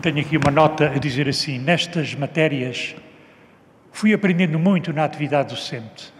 Tenho 0.00 0.18
aqui 0.18 0.38
uma 0.38 0.50
nota 0.50 0.86
a 0.86 0.98
dizer 0.98 1.28
assim: 1.28 1.58
nestas 1.58 2.14
matérias 2.14 2.96
fui 3.92 4.14
aprendendo 4.14 4.58
muito 4.58 4.94
na 4.94 5.04
atividade 5.04 5.50
docente. 5.50 6.10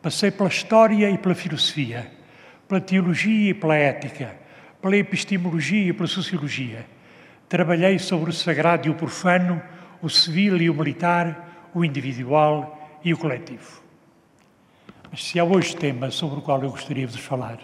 Passei 0.00 0.30
pela 0.30 0.48
história 0.48 1.10
e 1.10 1.18
pela 1.18 1.34
filosofia, 1.34 2.10
pela 2.66 2.80
teologia 2.80 3.50
e 3.50 3.54
pela 3.54 3.76
ética, 3.76 4.34
pela 4.80 4.96
epistemologia 4.96 5.90
e 5.90 5.92
pela 5.92 6.08
sociologia. 6.08 6.86
Trabalhei 7.46 7.98
sobre 7.98 8.30
o 8.30 8.32
sagrado 8.32 8.88
e 8.88 8.90
o 8.90 8.94
profano, 8.94 9.60
o 10.00 10.08
civil 10.08 10.56
e 10.56 10.70
o 10.70 10.74
militar, 10.74 11.43
o 11.74 11.84
individual 11.84 12.98
e 13.04 13.12
o 13.12 13.18
coletivo. 13.18 13.82
Mas 15.10 15.24
se 15.24 15.38
há 15.38 15.44
hoje 15.44 15.76
tema 15.76 16.10
sobre 16.10 16.38
o 16.38 16.42
qual 16.42 16.62
eu 16.62 16.70
gostaria 16.70 17.06
de 17.06 17.12
vos 17.12 17.20
falar, 17.20 17.58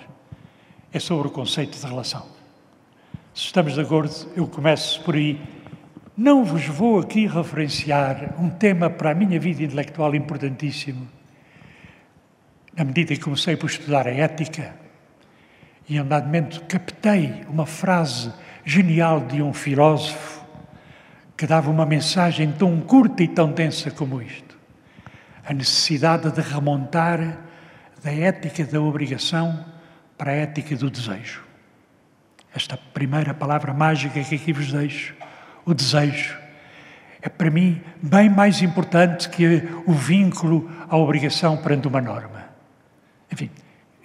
é 0.92 0.98
sobre 0.98 1.28
o 1.28 1.30
conceito 1.30 1.78
de 1.78 1.86
relação. 1.86 2.26
Se 3.32 3.46
estamos 3.46 3.74
de 3.74 3.80
acordo, 3.80 4.12
eu 4.36 4.46
começo 4.46 5.02
por 5.02 5.14
aí. 5.14 5.40
Não 6.16 6.44
vos 6.44 6.66
vou 6.66 6.98
aqui 6.98 7.26
referenciar 7.26 8.34
um 8.38 8.50
tema 8.50 8.90
para 8.90 9.12
a 9.12 9.14
minha 9.14 9.38
vida 9.38 9.62
intelectual 9.62 10.14
importantíssimo. 10.14 11.08
Na 12.76 12.84
medida 12.84 13.14
que 13.14 13.20
comecei 13.20 13.56
por 13.56 13.70
estudar 13.70 14.06
a 14.06 14.10
ética, 14.10 14.74
e 15.88 15.96
em 15.96 16.02
momento 16.02 16.62
captei 16.68 17.44
uma 17.48 17.66
frase 17.66 18.32
genial 18.64 19.20
de 19.20 19.42
um 19.42 19.52
filósofo 19.52 20.39
que 21.40 21.46
dava 21.46 21.70
uma 21.70 21.86
mensagem 21.86 22.52
tão 22.52 22.78
curta 22.82 23.22
e 23.22 23.28
tão 23.28 23.50
densa 23.50 23.90
como 23.90 24.20
isto. 24.20 24.58
A 25.42 25.54
necessidade 25.54 26.30
de 26.30 26.40
remontar 26.42 27.38
da 28.04 28.12
ética 28.12 28.62
da 28.62 28.78
obrigação 28.78 29.64
para 30.18 30.32
a 30.32 30.34
ética 30.34 30.76
do 30.76 30.90
desejo. 30.90 31.42
Esta 32.54 32.76
primeira 32.76 33.32
palavra 33.32 33.72
mágica 33.72 34.22
que 34.22 34.34
aqui 34.34 34.52
vos 34.52 34.70
deixo, 34.70 35.14
o 35.64 35.72
desejo, 35.72 36.38
é 37.22 37.30
para 37.30 37.50
mim 37.50 37.80
bem 38.02 38.28
mais 38.28 38.60
importante 38.60 39.30
que 39.30 39.66
o 39.86 39.94
vínculo 39.94 40.70
à 40.90 40.96
obrigação 40.98 41.56
perante 41.56 41.88
uma 41.88 42.02
norma. 42.02 42.50
Enfim, 43.32 43.48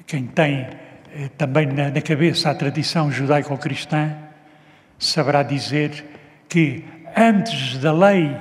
quem 0.08 0.26
tem 0.26 0.70
eh, 1.14 1.30
também 1.38 1.66
na, 1.66 1.92
na 1.92 2.02
cabeça 2.02 2.50
a 2.50 2.56
tradição 2.56 3.12
judaico-cristã 3.12 4.16
saberá 4.98 5.44
dizer 5.44 6.16
que 6.48 6.95
antes 7.16 7.78
da 7.78 7.94
lei 7.94 8.36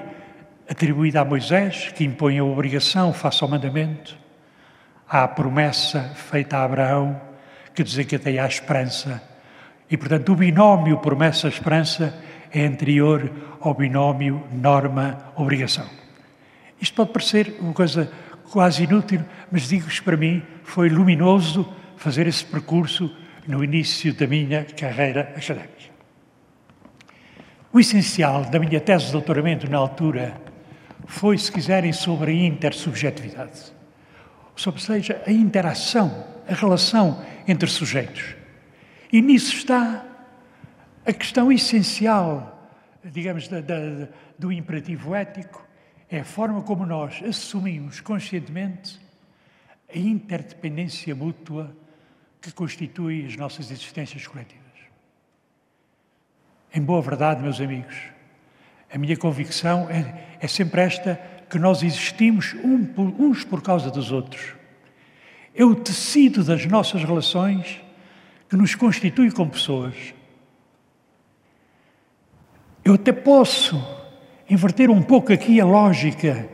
atribuída 0.69 1.21
a 1.21 1.25
Moisés, 1.25 1.93
que 1.95 2.05
impõe 2.05 2.39
a 2.39 2.45
obrigação 2.45 3.13
face 3.13 3.43
ao 3.43 3.49
mandamento, 3.49 4.17
há 5.09 5.25
a 5.25 5.29
promessa 5.29 6.01
feita 6.15 6.57
a 6.57 6.65
Abraão 6.65 7.21
que 7.75 7.85
desencadeia 7.85 8.45
a 8.45 8.49
esperança. 8.49 9.23
E, 9.91 9.97
portanto, 9.97 10.33
o 10.33 10.37
binómio 10.37 10.99
promessa-esperança 10.99 12.15
é 12.51 12.65
anterior 12.65 13.31
ao 13.61 13.75
binómio 13.75 14.43
norma-obrigação. 14.53 15.89
Isto 16.81 16.95
pode 16.97 17.13
parecer 17.13 17.57
uma 17.61 17.73
coisa 17.73 18.11
quase 18.51 18.85
inútil, 18.85 19.21
mas 19.51 19.69
digo-vos 19.69 20.01
para 20.01 20.17
mim, 20.17 20.43
foi 20.63 20.89
luminoso 20.89 21.73
fazer 21.97 22.27
esse 22.27 22.45
percurso 22.45 23.11
no 23.47 23.63
início 23.63 24.13
da 24.15 24.27
minha 24.27 24.65
carreira 24.65 25.33
académica. 25.37 25.94
O 27.75 27.81
essencial 27.81 28.45
da 28.45 28.61
minha 28.61 28.81
tese 28.81 29.07
de 29.07 29.11
doutoramento 29.11 29.69
na 29.69 29.79
altura 29.79 30.41
foi, 31.07 31.37
se 31.37 31.51
quiserem, 31.51 31.93
sobre 31.93 32.31
a 32.31 32.35
intersubjetividade. 32.47 33.73
Sobre, 34.55 34.81
seja, 34.81 35.21
a 35.27 35.33
interação, 35.33 36.25
a 36.49 36.55
relação 36.55 37.21
entre 37.49 37.69
sujeitos. 37.69 38.37
E 39.13 39.21
nisso 39.21 39.57
está 39.57 40.07
a 41.05 41.13
questão 41.13 41.51
essencial, 41.51 42.71
digamos, 43.05 43.49
da, 43.49 43.61
da, 43.61 44.07
do 44.39 44.53
imperativo 44.53 45.13
ético, 45.13 45.67
é 46.09 46.21
a 46.21 46.25
forma 46.25 46.63
como 46.63 46.87
nós 46.87 47.21
assumimos 47.27 48.01
conscientemente 48.01 49.01
a 49.93 49.99
interdependência 49.99 51.13
mútua 51.13 51.77
que 52.41 52.53
constitui 52.53 53.27
as 53.27 53.35
nossas 53.35 53.73
existências 53.73 54.25
coletivas. 54.29 54.64
Em 56.75 56.83
boa 56.83 57.01
verdade, 57.01 57.43
meus 57.43 57.61
amigos, 57.61 57.95
a 58.93 58.99
minha 58.99 59.17
convicção 59.17 59.89
é, 59.89 60.37
é 60.41 60.49
sempre 60.49 60.81
esta: 60.81 61.21
que 61.49 61.59
nós 61.59 61.83
existimos 61.83 62.55
um 62.65 62.85
por, 62.85 63.07
uns 63.21 63.45
por 63.45 63.63
causa 63.63 63.91
dos 63.91 64.11
outros. 64.11 64.55
É 65.55 65.65
o 65.65 65.75
tecido 65.75 66.43
das 66.43 66.67
nossas 66.67 67.05
relações 67.05 67.81
que 68.49 68.57
nos 68.57 68.75
constitui 68.75 69.31
como 69.31 69.53
pessoas. 69.53 69.95
Eu 72.85 72.95
até 72.95 73.13
posso 73.13 73.81
inverter 74.51 74.91
um 74.91 75.01
pouco 75.01 75.33
aqui 75.33 75.61
a 75.61 75.65
lógica 75.65 76.49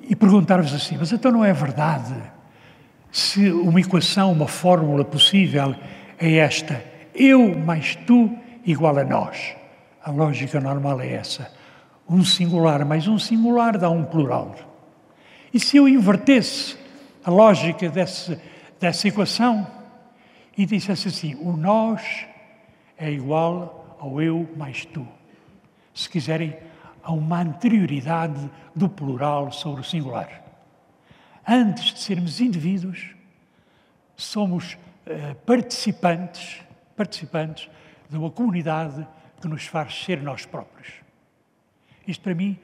e 0.00 0.16
perguntar-vos 0.16 0.74
assim: 0.74 0.96
mas 0.98 1.12
então 1.12 1.30
não 1.30 1.44
é 1.44 1.52
verdade 1.52 2.14
se 3.12 3.52
uma 3.52 3.78
equação, 3.78 4.32
uma 4.32 4.48
fórmula 4.48 5.04
possível 5.04 5.76
é 6.18 6.36
esta, 6.36 6.82
eu 7.14 7.54
mais 7.58 7.94
tu 7.94 8.34
igual 8.64 8.98
a 8.98 9.04
nós? 9.04 9.54
A 10.02 10.10
lógica 10.10 10.60
normal 10.60 11.00
é 11.00 11.12
essa. 11.12 11.50
Um 12.08 12.24
singular 12.24 12.84
mais 12.84 13.06
um 13.06 13.18
singular 13.18 13.78
dá 13.78 13.88
um 13.88 14.04
plural. 14.04 14.54
E 15.52 15.60
se 15.60 15.76
eu 15.76 15.88
invertesse 15.88 16.76
a 17.24 17.30
lógica 17.30 17.88
desse, 17.88 18.38
dessa 18.80 19.08
equação 19.08 19.66
e 20.56 20.66
dissesse 20.66 21.08
assim: 21.08 21.34
o 21.36 21.56
nós 21.56 22.26
é 22.96 23.10
igual 23.10 23.96
ao 24.00 24.20
eu 24.20 24.48
mais 24.56 24.84
tu? 24.84 25.06
Se 25.94 26.08
quiserem, 26.08 26.56
há 27.02 27.12
uma 27.12 27.40
anterioridade 27.40 28.50
do 28.74 28.88
plural 28.88 29.52
sobre 29.52 29.80
o 29.82 29.84
singular. 29.84 30.42
Antes 31.46 31.92
de 31.92 32.00
sermos 32.00 32.40
indivíduos, 32.40 33.14
somos 34.16 34.74
uh, 35.06 35.34
participantes, 35.44 36.60
participantes 36.96 37.68
de 38.12 38.18
uma 38.18 38.30
comunidade 38.30 39.08
que 39.40 39.48
nos 39.48 39.66
faz 39.66 40.04
ser 40.04 40.22
nós 40.22 40.44
próprios. 40.44 40.92
Isto, 42.06 42.22
para 42.22 42.34
mim, 42.34 42.58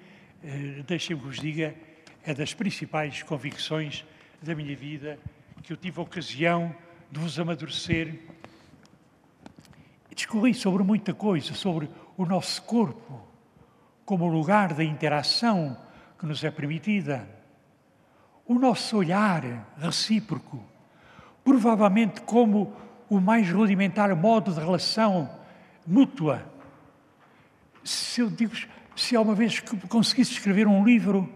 uh, 0.45 0.83
deixem-me 0.83 1.23
vos 1.23 1.41
diga, 1.41 1.75
é 2.23 2.35
das 2.35 2.53
principais 2.53 3.23
convicções 3.23 4.05
da 4.43 4.55
minha 4.55 4.77
vida 4.77 5.19
que 5.63 5.73
eu 5.73 5.77
tive 5.77 5.99
a 5.99 6.03
ocasião 6.03 6.75
de 7.11 7.19
vos 7.19 7.39
amadurecer. 7.41 8.21
Discorri 10.15 10.53
sobre 10.53 10.83
muita 10.83 11.15
coisa, 11.15 11.55
sobre 11.55 11.89
o 12.17 12.27
nosso 12.27 12.63
corpo 12.63 13.27
como 14.05 14.27
lugar 14.27 14.75
da 14.75 14.85
interação 14.85 15.79
que 16.19 16.27
nos 16.27 16.45
é 16.45 16.51
permitida 16.51 17.27
o 18.47 18.59
nosso 18.59 18.99
olhar 18.99 19.75
recíproco, 19.79 20.63
provavelmente 21.43 22.21
como 22.23 22.75
o 23.09 23.19
mais 23.19 23.51
rudimentar 23.51 24.15
modo 24.15 24.53
de 24.53 24.61
relação 24.61 25.38
mútua. 25.89 26.45
Se 27.83 28.21
eu 28.21 28.29
digo, 28.29 28.55
se 28.95 29.17
alguma 29.17 29.35
vez 29.35 29.61
conseguisse 29.89 30.33
escrever 30.33 30.67
um 30.67 30.85
livro 30.85 31.33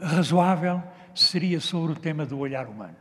razoável, 0.00 0.82
seria 1.14 1.60
sobre 1.60 1.92
o 1.92 1.96
tema 1.96 2.24
do 2.24 2.38
olhar 2.38 2.68
humano. 2.68 2.96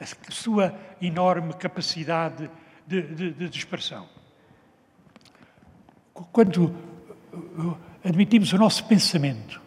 A 0.00 0.30
sua 0.30 0.78
enorme 1.02 1.52
capacidade 1.54 2.48
de, 2.86 3.02
de, 3.02 3.48
de 3.48 3.58
expressão. 3.58 4.08
Quando 6.14 6.74
uh, 7.32 7.76
admitimos 8.04 8.52
o 8.52 8.58
nosso 8.58 8.84
pensamento, 8.84 9.60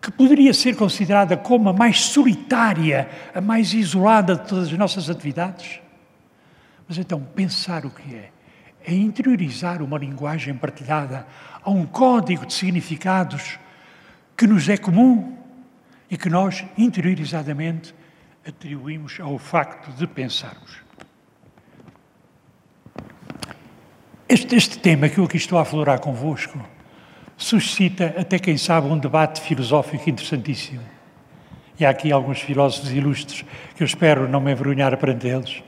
que 0.00 0.10
poderia 0.10 0.52
ser 0.52 0.76
considerada 0.76 1.36
como 1.36 1.68
a 1.68 1.72
mais 1.72 2.00
solitária, 2.00 3.08
a 3.32 3.40
mais 3.40 3.72
isolada 3.72 4.34
de 4.34 4.48
todas 4.48 4.66
as 4.66 4.78
nossas 4.78 5.08
atividades. 5.08 5.80
Mas 6.88 6.98
então, 6.98 7.22
pensar 7.22 7.86
o 7.86 7.90
que 7.90 8.12
é, 8.12 8.32
é 8.84 8.92
interiorizar 8.92 9.82
uma 9.82 9.98
linguagem 9.98 10.54
partilhada 10.54 11.26
a 11.62 11.70
um 11.70 11.86
código 11.86 12.46
de 12.46 12.52
significados 12.52 13.58
que 14.36 14.46
nos 14.46 14.68
é 14.68 14.76
comum 14.76 15.36
e 16.10 16.16
que 16.16 16.28
nós, 16.28 16.64
interiorizadamente, 16.76 17.94
atribuímos 18.46 19.18
ao 19.20 19.38
facto 19.38 19.92
de 19.92 20.06
pensarmos. 20.06 20.82
Este, 24.28 24.56
este 24.56 24.78
tema 24.78 25.08
que 25.08 25.18
eu 25.18 25.24
aqui 25.24 25.36
estou 25.36 25.58
a 25.58 25.62
aflorar 25.62 26.00
convosco 26.00 26.58
suscita, 27.36 28.14
até 28.16 28.38
quem 28.38 28.56
sabe, 28.56 28.88
um 28.88 28.98
debate 28.98 29.40
filosófico 29.40 30.08
interessantíssimo. 30.08 30.82
E 31.78 31.84
há 31.84 31.90
aqui 31.90 32.12
alguns 32.12 32.40
filósofos 32.40 32.92
ilustres 32.92 33.44
que 33.74 33.82
eu 33.82 33.86
espero 33.86 34.28
não 34.28 34.40
me 34.40 34.52
envergonhar 34.52 34.96
perante 34.96 35.26
eles, 35.26 35.62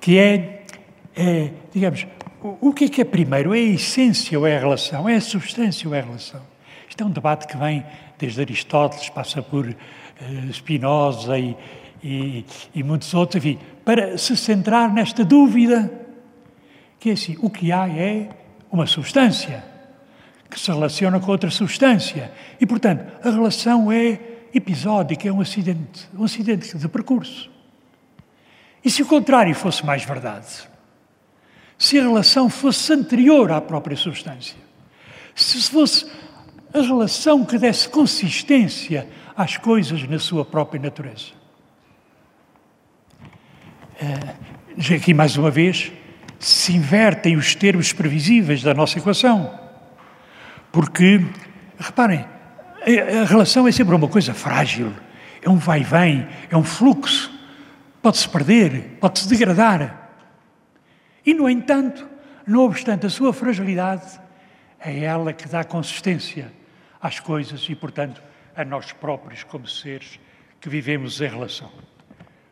que 0.00 0.18
é, 0.18 0.59
é 1.14 1.50
digamos, 1.72 2.06
o, 2.42 2.68
o 2.68 2.72
que 2.72 2.84
é 2.84 2.88
que 2.88 3.00
é 3.00 3.04
primeiro? 3.04 3.54
É 3.54 3.58
a 3.58 3.62
essência 3.62 4.38
ou 4.38 4.46
é 4.46 4.56
a 4.56 4.60
relação? 4.60 5.08
É 5.08 5.16
a 5.16 5.20
substância 5.20 5.88
ou 5.88 5.94
é 5.94 6.00
a 6.00 6.04
relação? 6.04 6.40
Isto 6.88 7.02
é 7.02 7.06
um 7.06 7.10
debate 7.10 7.46
que 7.46 7.56
vem 7.56 7.84
desde 8.18 8.40
Aristóteles, 8.40 9.08
passa 9.08 9.40
por 9.42 9.66
uh, 9.66 10.52
Spinoza 10.52 11.38
e, 11.38 11.56
e, 12.02 12.44
e 12.74 12.82
muitos 12.82 13.12
outros, 13.14 13.44
enfim, 13.44 13.58
para 13.84 14.18
se 14.18 14.36
centrar 14.36 14.92
nesta 14.92 15.24
dúvida 15.24 15.90
que 16.98 17.08
é 17.08 17.12
assim, 17.14 17.36
o 17.40 17.48
que 17.48 17.72
há 17.72 17.88
é 17.88 18.28
uma 18.70 18.86
substância 18.86 19.64
que 20.50 20.60
se 20.60 20.70
relaciona 20.70 21.18
com 21.18 21.30
outra 21.30 21.48
substância. 21.48 22.30
E, 22.60 22.66
portanto, 22.66 23.06
a 23.24 23.30
relação 23.30 23.90
é 23.90 24.20
episódica, 24.52 25.26
é 25.26 25.32
um 25.32 25.40
acidente, 25.40 26.08
um 26.14 26.24
acidente 26.24 26.76
de 26.76 26.88
percurso. 26.88 27.50
E 28.84 28.90
se 28.90 29.02
o 29.02 29.06
contrário 29.06 29.54
fosse 29.54 29.84
mais 29.86 30.04
verdade? 30.04 30.46
Se 31.80 31.98
a 31.98 32.02
relação 32.02 32.50
fosse 32.50 32.92
anterior 32.92 33.50
à 33.50 33.58
própria 33.58 33.96
substância? 33.96 34.54
Se 35.34 35.62
fosse 35.62 36.06
a 36.74 36.82
relação 36.82 37.42
que 37.42 37.56
desse 37.56 37.88
consistência 37.88 39.08
às 39.34 39.56
coisas 39.56 40.06
na 40.06 40.18
sua 40.18 40.44
própria 40.44 40.78
natureza? 40.78 41.32
Uh, 43.98 44.94
aqui 44.94 45.14
mais 45.14 45.38
uma 45.38 45.50
vez, 45.50 45.90
se 46.38 46.76
invertem 46.76 47.34
os 47.38 47.54
termos 47.54 47.94
previsíveis 47.94 48.62
da 48.62 48.74
nossa 48.74 48.98
equação. 48.98 49.58
Porque, 50.70 51.24
reparem, 51.78 52.26
a 53.22 53.24
relação 53.24 53.66
é 53.66 53.72
sempre 53.72 53.94
uma 53.94 54.06
coisa 54.06 54.34
frágil, 54.34 54.92
é 55.40 55.48
um 55.48 55.56
vai-vem, 55.56 56.28
é 56.50 56.56
um 56.58 56.62
fluxo, 56.62 57.32
pode-se 58.02 58.28
perder, 58.28 58.98
pode-se 59.00 59.26
degradar. 59.26 59.99
E, 61.24 61.34
no 61.34 61.48
entanto, 61.48 62.08
não 62.46 62.64
obstante 62.64 63.06
a 63.06 63.10
sua 63.10 63.32
fragilidade, 63.32 64.20
é 64.78 65.00
ela 65.00 65.32
que 65.32 65.48
dá 65.48 65.62
consistência 65.62 66.52
às 67.00 67.20
coisas 67.20 67.66
e, 67.68 67.74
portanto, 67.74 68.22
a 68.56 68.64
nós 68.64 68.92
próprios 68.92 69.44
como 69.44 69.66
seres 69.66 70.18
que 70.60 70.68
vivemos 70.68 71.20
em 71.20 71.28
relação. 71.28 71.70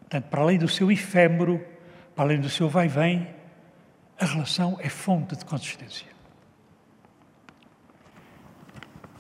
Portanto, 0.01 0.25
para 0.31 0.41
além 0.43 0.59
do 0.59 0.69
seu 0.69 0.91
efêmero, 0.91 1.65
para 2.15 2.25
além 2.25 2.41
do 2.41 2.49
seu 2.49 2.69
vai-vem, 2.69 3.29
a 4.19 4.25
relação 4.25 4.79
é 4.81 4.89
fonte 4.89 5.37
de 5.37 5.45
consistência. 5.45 6.09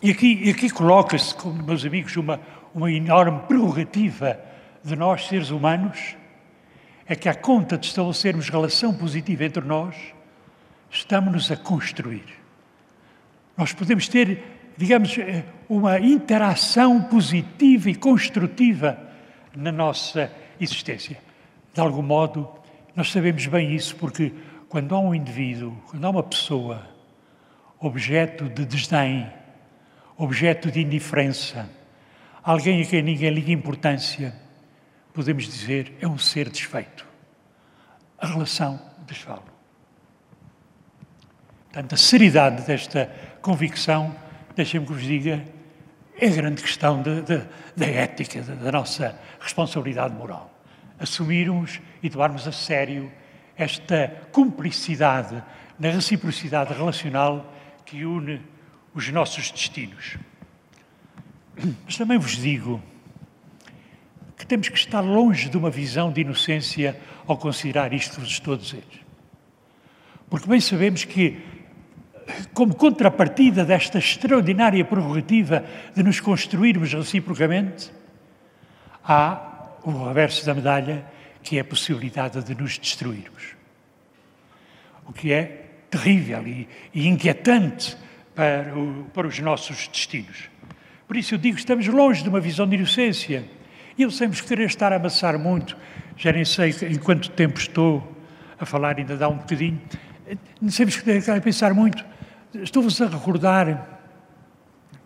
E 0.00 0.10
aqui, 0.10 0.48
aqui 0.50 0.70
coloca-se, 0.70 1.34
meus 1.46 1.84
amigos, 1.84 2.16
uma, 2.16 2.40
uma 2.74 2.90
enorme 2.90 3.40
prerrogativa 3.48 4.40
de 4.82 4.94
nós, 4.94 5.26
seres 5.26 5.50
humanos, 5.50 6.16
é 7.08 7.16
que, 7.16 7.28
à 7.28 7.34
conta 7.34 7.78
de 7.78 7.86
estabelecermos 7.86 8.50
relação 8.50 8.92
positiva 8.92 9.44
entre 9.44 9.64
nós, 9.64 9.96
estamos-nos 10.90 11.50
a 11.50 11.56
construir. 11.56 12.24
Nós 13.56 13.72
podemos 13.72 14.06
ter, 14.08 14.42
digamos, 14.76 15.16
eh, 15.16 15.42
uma 15.68 15.98
interação 15.98 17.02
positiva 17.02 17.88
e 17.88 17.94
construtiva 17.94 18.98
na 19.56 19.72
nossa 19.72 20.30
existência. 20.60 21.18
de 21.72 21.80
algum 21.80 22.02
modo, 22.02 22.48
nós 22.96 23.12
sabemos 23.12 23.46
bem 23.46 23.72
isso 23.72 23.94
porque 23.94 24.32
quando 24.68 24.94
há 24.94 24.98
um 24.98 25.14
indivíduo, 25.14 25.80
quando 25.86 26.04
há 26.04 26.10
uma 26.10 26.22
pessoa 26.24 26.82
objeto 27.78 28.48
de 28.48 28.64
desdém, 28.64 29.30
objeto 30.16 30.72
de 30.72 30.80
indiferença, 30.80 31.70
alguém 32.42 32.82
a 32.82 32.84
quem 32.84 33.02
ninguém 33.02 33.30
liga 33.30 33.52
importância, 33.52 34.34
podemos 35.18 35.46
dizer 35.46 35.92
é 36.00 36.06
um 36.06 36.16
ser 36.16 36.48
desfeito. 36.48 37.04
A 38.16 38.28
relação 38.28 38.80
desfala. 39.04 39.42
Portanto, 41.64 41.92
a 41.92 41.96
seriedade 41.96 42.62
desta 42.64 43.06
convicção, 43.42 44.14
deixem-me 44.54 44.86
que 44.86 44.92
vos 44.92 45.02
diga, 45.02 45.44
é 46.16 46.28
a 46.28 46.30
grande 46.30 46.62
questão 46.62 47.02
da 47.02 47.84
ética, 47.84 48.42
da 48.42 48.70
nossa 48.70 49.18
responsabilidade 49.40 50.14
moral. 50.14 50.56
Assumirmos 51.00 51.80
e 52.00 52.08
tomarmos 52.08 52.46
a 52.46 52.52
sério 52.52 53.10
esta 53.56 54.06
cumplicidade 54.30 55.42
na 55.80 55.90
reciprocidade 55.90 56.72
relacional 56.72 57.52
que 57.84 58.04
une 58.04 58.40
os 58.94 59.08
nossos 59.10 59.50
destinos. 59.50 60.16
Mas 61.84 61.96
também 61.96 62.18
vos 62.18 62.36
digo 62.36 62.80
que 64.38 64.46
temos 64.46 64.68
que 64.68 64.78
estar 64.78 65.00
longe 65.00 65.48
de 65.48 65.56
uma 65.58 65.68
visão 65.68 66.12
de 66.12 66.20
inocência 66.20 66.98
ao 67.26 67.36
considerar 67.36 67.92
isto 67.92 68.14
que 68.14 68.20
vos 68.20 68.30
estou 68.30 68.54
a 68.54 68.56
dizer. 68.56 68.84
Porque 70.30 70.48
bem 70.48 70.60
sabemos 70.60 71.04
que, 71.04 71.38
como 72.54 72.74
contrapartida 72.74 73.64
desta 73.64 73.98
extraordinária 73.98 74.84
prerrogativa 74.84 75.64
de 75.94 76.02
nos 76.04 76.20
construirmos 76.20 76.92
reciprocamente, 76.92 77.90
há 79.02 79.70
o 79.82 80.06
reverso 80.06 80.46
da 80.46 80.54
medalha, 80.54 81.04
que 81.42 81.56
é 81.56 81.60
a 81.60 81.64
possibilidade 81.64 82.42
de 82.44 82.54
nos 82.54 82.78
destruirmos. 82.78 83.56
O 85.06 85.12
que 85.12 85.32
é 85.32 85.64
terrível 85.90 86.46
e, 86.46 86.68
e 86.94 87.08
inquietante 87.08 87.96
para, 88.34 88.78
o, 88.78 89.04
para 89.12 89.26
os 89.26 89.38
nossos 89.40 89.88
destinos. 89.88 90.50
Por 91.08 91.16
isso 91.16 91.34
eu 91.34 91.38
digo 91.38 91.58
estamos 91.58 91.86
longe 91.88 92.22
de 92.22 92.28
uma 92.28 92.38
visão 92.38 92.68
de 92.68 92.76
inocência. 92.76 93.57
E 93.98 94.02
eu 94.02 94.12
sempre 94.12 94.40
querer 94.40 94.66
estar 94.66 94.92
a 94.92 94.96
amassar 94.96 95.36
muito, 95.36 95.76
já 96.16 96.30
nem 96.30 96.44
sei 96.44 96.72
em 96.88 96.98
quanto 96.98 97.28
tempo 97.32 97.58
estou 97.58 98.16
a 98.56 98.64
falar, 98.64 98.96
ainda 98.96 99.16
dá 99.16 99.28
um 99.28 99.38
bocadinho. 99.38 99.82
Sempre 100.68 101.18
estar 101.18 101.36
a 101.36 101.40
pensar 101.40 101.74
muito. 101.74 102.04
Estou-vos 102.54 103.02
a 103.02 103.08
recordar 103.08 103.98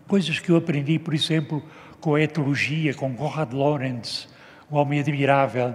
coisas 0.07 0.39
que 0.39 0.51
eu 0.51 0.57
aprendi, 0.57 0.99
por 0.99 1.15
exemplo, 1.15 1.65
com 2.03 2.17
a 2.17 2.21
etologia, 2.21 2.93
com 2.93 3.17
Conrad 3.17 3.55
Lorenz, 3.55 4.29
um 4.71 4.77
homem 4.77 5.01
admirável, 5.01 5.75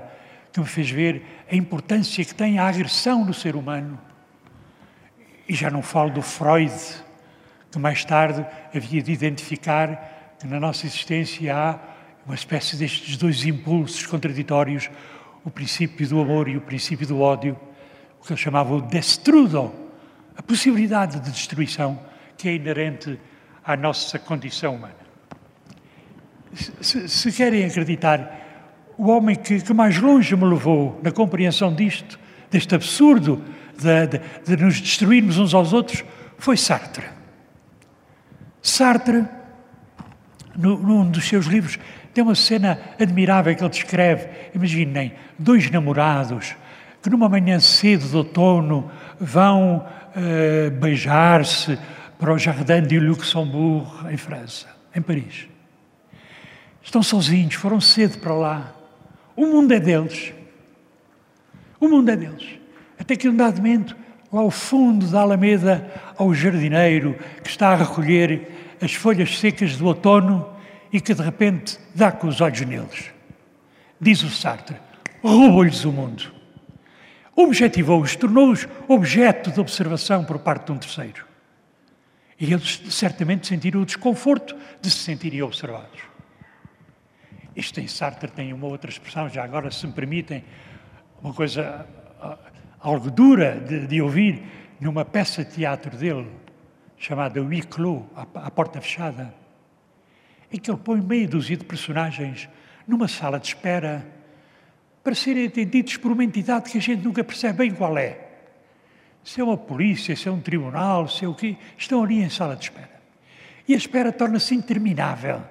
que 0.54 0.60
me 0.60 0.68
fez 0.68 0.88
ver 0.92 1.26
a 1.52 1.56
importância 1.56 2.24
que 2.24 2.36
tem 2.36 2.60
a 2.60 2.68
agressão 2.68 3.26
no 3.26 3.34
ser 3.34 3.56
humano. 3.56 4.00
E 5.50 5.56
já 5.56 5.72
não 5.72 5.82
falo 5.82 6.12
do 6.12 6.22
Freud, 6.22 6.72
que 7.72 7.80
mais 7.80 8.06
tarde 8.06 8.46
havia 8.76 9.02
de 9.02 9.12
identificar 9.12 10.36
que 10.40 10.46
na 10.46 10.60
nossa 10.60 10.86
existência 10.86 11.56
há 11.56 11.97
uma 12.28 12.36
espécie 12.36 12.76
destes 12.76 13.16
dois 13.16 13.46
impulsos 13.46 14.06
contraditórios, 14.06 14.90
o 15.46 15.50
princípio 15.50 16.06
do 16.10 16.20
amor 16.20 16.50
e 16.50 16.58
o 16.58 16.62
princípio 16.62 17.08
do 17.08 17.22
ódio, 17.22 17.58
o 18.20 18.26
que 18.26 18.34
ele 18.34 18.40
chamava 18.40 18.76
o 18.76 18.82
destrudo, 18.82 19.74
a 20.36 20.44
possibilidade 20.44 21.22
de 21.22 21.32
destruição 21.32 21.98
que 22.38 22.50
é 22.50 22.56
inerente 22.56 23.18
à 23.64 23.78
nossa 23.78 24.20
condição 24.20 24.76
humana. 24.76 25.08
Se, 26.82 27.08
se 27.08 27.32
querem 27.32 27.64
acreditar, 27.64 28.94
o 28.98 29.10
homem 29.10 29.36
que, 29.36 29.62
que 29.62 29.74
mais 29.74 29.98
longe 29.98 30.36
me 30.36 30.46
levou 30.46 31.00
na 31.02 31.12
compreensão 31.12 31.74
disto, 31.74 32.20
deste 32.52 32.76
absurdo 32.76 33.42
de, 33.78 34.08
de, 34.18 34.56
de 34.56 34.64
nos 34.64 34.82
destruirmos 34.82 35.38
uns 35.38 35.54
aos 35.54 35.72
outros, 35.72 36.04
foi 36.38 36.58
Sartre. 36.58 37.06
Sartre, 38.62 39.26
no, 40.58 40.78
num 40.78 41.10
dos 41.10 41.28
seus 41.28 41.46
livros, 41.46 41.78
tem 42.14 42.24
uma 42.24 42.36
cena 42.36 42.80
admirável 43.00 43.56
que 43.56 43.64
ele 43.64 43.70
descreve. 43.70 44.28
Imaginem, 44.54 45.14
dois 45.38 45.70
namorados 45.70 46.56
que 47.02 47.10
numa 47.10 47.30
manhã 47.30 47.60
cedo 47.60 48.08
de 48.08 48.18
outono 48.18 48.92
vão 49.20 49.78
uh, 49.78 50.72
beijar-se 50.72 51.78
para 52.18 52.34
o 52.34 52.38
Jardin 52.38 52.82
de 52.82 53.00
Luxembourg, 53.00 54.12
em 54.12 54.18
França, 54.18 54.68
em 54.96 55.02
Paris. 55.02 55.48
Estão 56.82 57.04
sozinhos, 57.04 57.54
foram 57.54 57.80
cedo 57.80 58.18
para 58.18 58.34
lá. 58.34 58.74
O 59.36 59.46
mundo 59.46 59.74
é 59.74 59.80
deles. 59.80 60.34
O 61.80 61.88
mundo 61.88 62.10
é 62.10 62.16
deles. 62.16 62.60
Até 63.00 63.16
que 63.16 63.30
um 63.30 63.36
dado 63.36 63.58
momento, 63.58 63.96
lá 64.34 64.42
ao 64.42 64.50
fundo 64.50 65.06
da 65.08 65.22
Alameda, 65.22 65.90
ao 66.18 66.34
jardineiro 66.34 67.16
que 67.44 67.50
está 67.50 67.70
a 67.70 67.76
recolher 67.76 68.67
as 68.82 68.94
folhas 68.94 69.40
secas 69.40 69.78
do 69.78 69.86
outono 69.86 70.54
e 70.92 71.02
que 71.02 71.14
de 71.14 71.22
repente 71.22 71.78
dá 71.94 72.12
com 72.12 72.28
os 72.28 72.42
olhos 72.42 72.62
neles. 72.62 73.12
Diz 74.00 74.24
o 74.24 74.30
Sartre, 74.30 74.78
roubou-lhes 75.24 75.84
o 75.86 75.92
mundo. 75.92 76.32
Objetivou-os, 77.36 78.16
tornou-os 78.16 78.68
objeto 78.88 79.52
de 79.52 79.60
observação 79.60 80.24
por 80.24 80.40
parte 80.40 80.66
de 80.66 80.72
um 80.72 80.78
terceiro. 80.78 81.26
E 82.40 82.54
eles 82.54 82.82
certamente 82.90 83.48
sentiram 83.48 83.82
o 83.82 83.86
desconforto 83.86 84.56
de 84.82 84.90
se 84.90 84.98
sentirem 84.98 85.42
observados. 85.42 86.00
Isto 87.56 87.80
em 87.80 87.88
Sartre 87.88 88.30
tem 88.30 88.54
uma 88.54 88.68
outra 88.68 88.90
expressão, 88.90 89.28
já 89.28 89.44
agora, 89.44 89.72
se 89.72 89.86
me 89.88 89.94
permitem, 89.94 90.44
uma 91.22 91.34
coisa 91.34 91.86
algo 92.80 93.10
dura 93.10 93.60
de, 93.60 93.88
de 93.88 94.02
ouvir 94.02 94.44
numa 94.80 95.04
peça 95.04 95.44
de 95.44 95.52
teatro 95.52 95.96
dele, 95.98 96.28
chamada 96.98 97.40
Clos, 97.70 98.04
a, 98.16 98.48
a 98.48 98.52
Porta 98.52 98.82
Fechada, 98.82 99.34
em 100.52 100.58
que 100.58 100.70
ele 100.70 100.80
põe 100.80 101.02
meia 101.02 101.28
dúzia 101.28 101.56
de 101.56 101.64
personagens 101.64 102.50
numa 102.88 103.08
sala 103.08 103.40
de 103.40 103.48
espera 103.48 104.06
para 105.04 105.14
serem 105.14 105.46
atendidos 105.46 105.98
por 105.98 106.12
uma 106.12 106.24
entidade 106.24 106.72
que 106.72 106.78
a 106.78 106.82
gente 106.82 107.04
nunca 107.04 107.24
percebe 107.24 107.60
bem 107.60 107.72
qual 107.74 107.98
é. 107.98 108.26
Se 109.24 109.42
é 109.42 109.44
uma 109.44 109.58
polícia, 109.58 110.16
se 110.16 110.28
é 110.28 110.32
um 110.32 110.40
tribunal, 110.40 111.08
se 111.08 111.26
é 111.26 111.28
o 111.28 111.36
quê, 111.36 111.58
estão 111.78 112.04
ali 112.04 112.22
em 112.22 112.30
sala 112.30 112.56
de 112.56 112.66
espera. 112.66 113.02
E 113.68 113.74
a 113.74 113.78
espera 113.78 114.12
torna-se 114.12 114.56
interminável. 114.56 115.44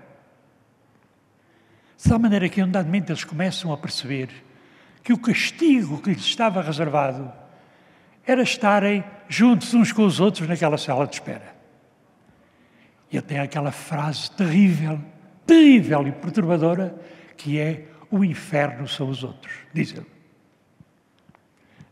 De 1.96 2.09
tal 2.09 2.18
maneira 2.18 2.48
que, 2.48 2.62
momento, 2.62 3.11
eles 3.11 3.24
começam 3.24 3.72
a 3.72 3.76
perceber 3.76 4.28
que 5.02 5.12
o 5.12 5.18
castigo 5.18 6.00
que 6.00 6.11
lhes 6.11 6.24
estava 6.24 6.62
reservado 6.62 7.32
era 8.27 8.43
estarem 8.43 9.05
juntos 9.29 9.73
uns 9.73 9.93
com 9.93 10.05
os 10.05 10.21
outros 10.21 10.49
naquela 10.49 10.77
sala 10.77 11.07
de 11.07 11.15
espera. 11.15 11.55
E 13.11 13.21
tem 13.21 13.39
aquela 13.39 13.71
frase 13.71 14.31
terrível, 14.33 15.01
terrível 15.47 16.07
e 16.09 16.12
perturbadora, 16.12 16.95
que 17.37 17.59
é: 17.59 17.87
o 18.11 18.25
inferno 18.25 18.89
são 18.89 19.09
os 19.09 19.23
outros, 19.23 19.53
diz 19.73 19.93
ele. 19.93 20.07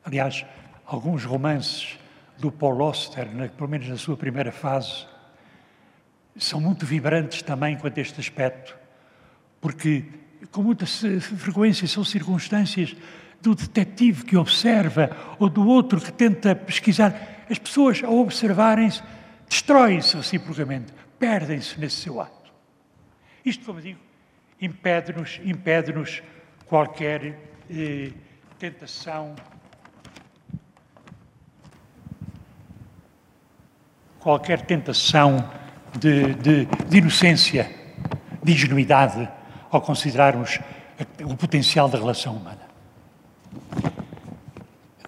Aliás, 0.05 0.44
alguns 0.85 1.25
romances 1.25 1.99
do 2.37 2.51
Paul 2.51 2.83
Auster, 2.83 3.29
pelo 3.57 3.68
menos 3.68 3.88
na 3.88 3.97
sua 3.97 4.16
primeira 4.16 4.51
fase, 4.51 5.07
são 6.37 6.61
muito 6.61 6.85
vibrantes 6.85 7.42
também 7.42 7.77
quanto 7.77 7.99
a 7.99 8.03
este 8.03 8.20
aspecto, 8.20 8.77
porque 9.61 10.05
com 10.51 10.62
muita 10.62 10.85
frequência 10.85 11.87
são 11.87 12.05
circunstâncias 12.05 12.94
do 13.44 13.54
detetive 13.54 14.24
que 14.24 14.38
observa 14.38 15.11
ou 15.38 15.50
do 15.50 15.66
outro 15.66 16.00
que 16.00 16.11
tenta 16.11 16.57
pesquisar. 16.57 17.44
As 17.50 17.59
pessoas, 17.59 18.02
ao 18.02 18.18
observarem-se, 18.18 19.02
destroem-se 19.46 20.16
reciprocamente, 20.16 20.94
perdem-se 21.18 21.78
nesse 21.78 21.96
seu 21.96 22.22
ato. 22.22 22.50
Isto, 23.44 23.66
como 23.66 23.83
digo, 23.83 24.00
impede-nos 24.59 25.40
impede 25.44 25.92
-nos 25.92 26.22
qualquer 26.66 27.38
eh, 27.70 28.11
tentação, 28.59 29.37
qualquer 34.20 34.62
tentação 34.62 35.50
de, 35.98 36.33
de, 36.37 36.64
de 36.64 36.96
inocência, 36.96 37.70
de 38.42 38.52
ingenuidade 38.52 39.28
ao 39.70 39.83
considerarmos 39.83 40.59
o 41.22 41.37
potencial 41.37 41.90
da 41.90 41.98
relação 41.98 42.35
humana. 42.37 42.63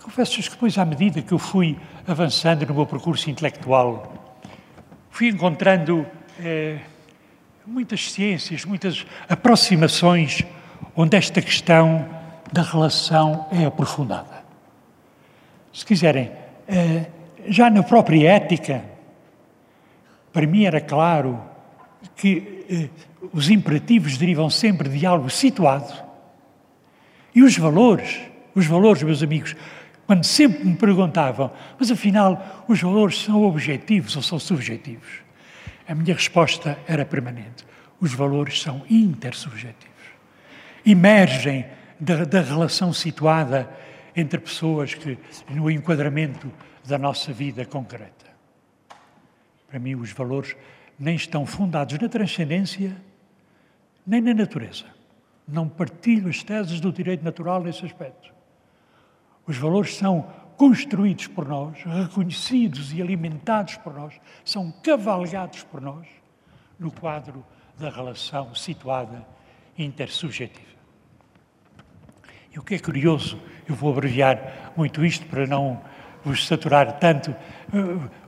Confesso-vos 0.03 0.49
que 0.49 0.55
depois, 0.55 0.79
à 0.79 0.85
medida 0.85 1.21
que 1.21 1.33
eu 1.33 1.39
fui 1.39 1.77
avançando 2.07 2.65
no 2.67 2.75
meu 2.75 2.87
percurso 2.87 3.29
intelectual, 3.29 4.41
fui 5.11 5.29
encontrando 5.29 6.07
eh, 6.41 6.79
muitas 7.67 8.13
ciências, 8.13 8.65
muitas 8.65 9.07
aproximações 9.29 10.43
onde 10.95 11.17
esta 11.17 11.43
questão 11.43 12.09
da 12.53 12.63
relação 12.63 13.47
é 13.53 13.65
aprofundada. 13.65 14.45
Se 15.73 15.85
quiserem, 15.85 16.31
eh, 16.69 17.07
já 17.49 17.69
na 17.69 17.83
própria 17.83 18.33
ética, 18.33 18.85
para 20.33 20.47
mim 20.47 20.65
era 20.65 20.81
claro 20.81 21.41
que 22.15 22.65
eh, 22.71 22.89
os 23.33 23.51
imperativos 23.51 24.17
derivam 24.17 24.49
sempre 24.49 24.89
de 24.89 25.05
algo 25.05 25.29
situado 25.29 25.93
e 27.35 27.43
os 27.43 27.57
valores 27.59 28.21
Os 28.57 28.65
valores, 28.65 29.03
meus 29.03 29.23
amigos, 29.23 29.55
quando 30.07 30.25
sempre 30.25 30.65
me 30.65 30.75
perguntavam, 30.75 31.53
mas 31.79 31.91
afinal, 31.91 32.65
os 32.67 32.81
valores 32.81 33.19
são 33.23 33.45
objetivos 33.45 34.17
ou 34.17 34.23
são 34.23 34.39
subjetivos? 34.39 35.21
A 35.87 35.95
minha 35.95 36.15
resposta 36.15 36.79
era 36.89 37.05
permanente. 37.05 37.67
Os 38.01 38.15
valores 38.15 38.63
são 38.63 38.83
intersubjetivos. 38.89 39.95
Emergem 40.87 41.67
da, 42.01 42.25
da 42.25 42.41
relação 42.41 42.95
situada 42.95 43.69
entre 44.17 44.41
pessoas 44.41 44.95
que, 44.95 45.19
no 45.51 45.71
enquadramento 45.71 46.51
da 46.83 46.97
nossa 46.97 47.35
vida 47.35 47.67
concreta. 47.67 48.25
Para 49.69 49.79
mim, 49.79 49.97
os 49.97 50.13
valores 50.13 50.57
nem 50.99 51.15
estão 51.15 51.45
fundados 51.45 51.99
na 51.99 52.09
transcendência, 52.09 52.97
nem 54.07 54.23
na 54.23 54.33
natureza. 54.33 54.87
Não 55.47 55.69
partilho 55.69 56.31
as 56.31 56.43
teses 56.43 56.81
do 56.81 56.91
direito 56.91 57.23
natural 57.23 57.63
nesse 57.63 57.85
aspecto. 57.85 58.36
Os 59.47 59.57
valores 59.57 59.97
são 59.97 60.27
construídos 60.57 61.27
por 61.27 61.47
nós, 61.47 61.79
reconhecidos 61.85 62.93
e 62.93 63.03
alimentados 63.03 63.77
por 63.77 63.95
nós, 63.95 64.15
são 64.45 64.73
cavalgados 64.83 65.63
por 65.65 65.81
nós 65.81 66.07
no 66.79 66.91
quadro 66.91 67.45
da 67.79 67.91
relação 67.91 68.55
situada 68.55 69.27
intersubjetiva. 69.79 70.77
E 72.53 72.59
o 72.59 72.63
que 72.63 72.75
é 72.75 72.79
curioso, 72.79 73.39
eu 73.69 73.75
vou 73.75 73.93
abreviar 73.93 74.73
muito 74.77 75.05
isto 75.05 75.27
para 75.27 75.47
não 75.47 75.83
vos 76.25 76.47
saturar 76.47 76.99
tanto, 76.99 77.35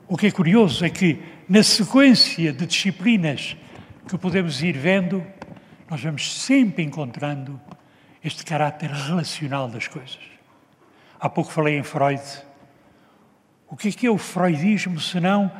o 0.07 0.17
que 0.17 0.27
é 0.27 0.31
curioso 0.31 0.85
é 0.85 0.91
que 0.91 1.23
na 1.49 1.63
sequência 1.63 2.53
de 2.53 2.67
disciplinas 2.67 3.57
que 4.07 4.17
podemos 4.17 4.63
ir 4.63 4.77
vendo, 4.77 5.27
nós 5.91 6.03
vamos 6.03 6.43
sempre 6.43 6.85
encontrando 6.85 7.61
este 8.23 8.45
caráter 8.45 8.91
relacional 8.91 9.69
das 9.69 9.89
coisas. 9.89 10.38
Há 11.21 11.29
pouco 11.29 11.51
falei 11.51 11.77
em 11.77 11.83
Freud. 11.83 12.23
O 13.69 13.77
que 13.77 13.89
é 13.89 13.93
que 13.93 14.07
é 14.07 14.11
o 14.11 14.17
freudismo 14.17 15.01
senão 15.01 15.51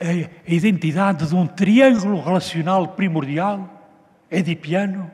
a 0.00 0.52
identidade 0.52 1.26
de 1.26 1.34
um 1.34 1.46
triângulo 1.46 2.22
relacional 2.22 2.88
primordial, 2.88 3.68
edipiano, 4.30 5.10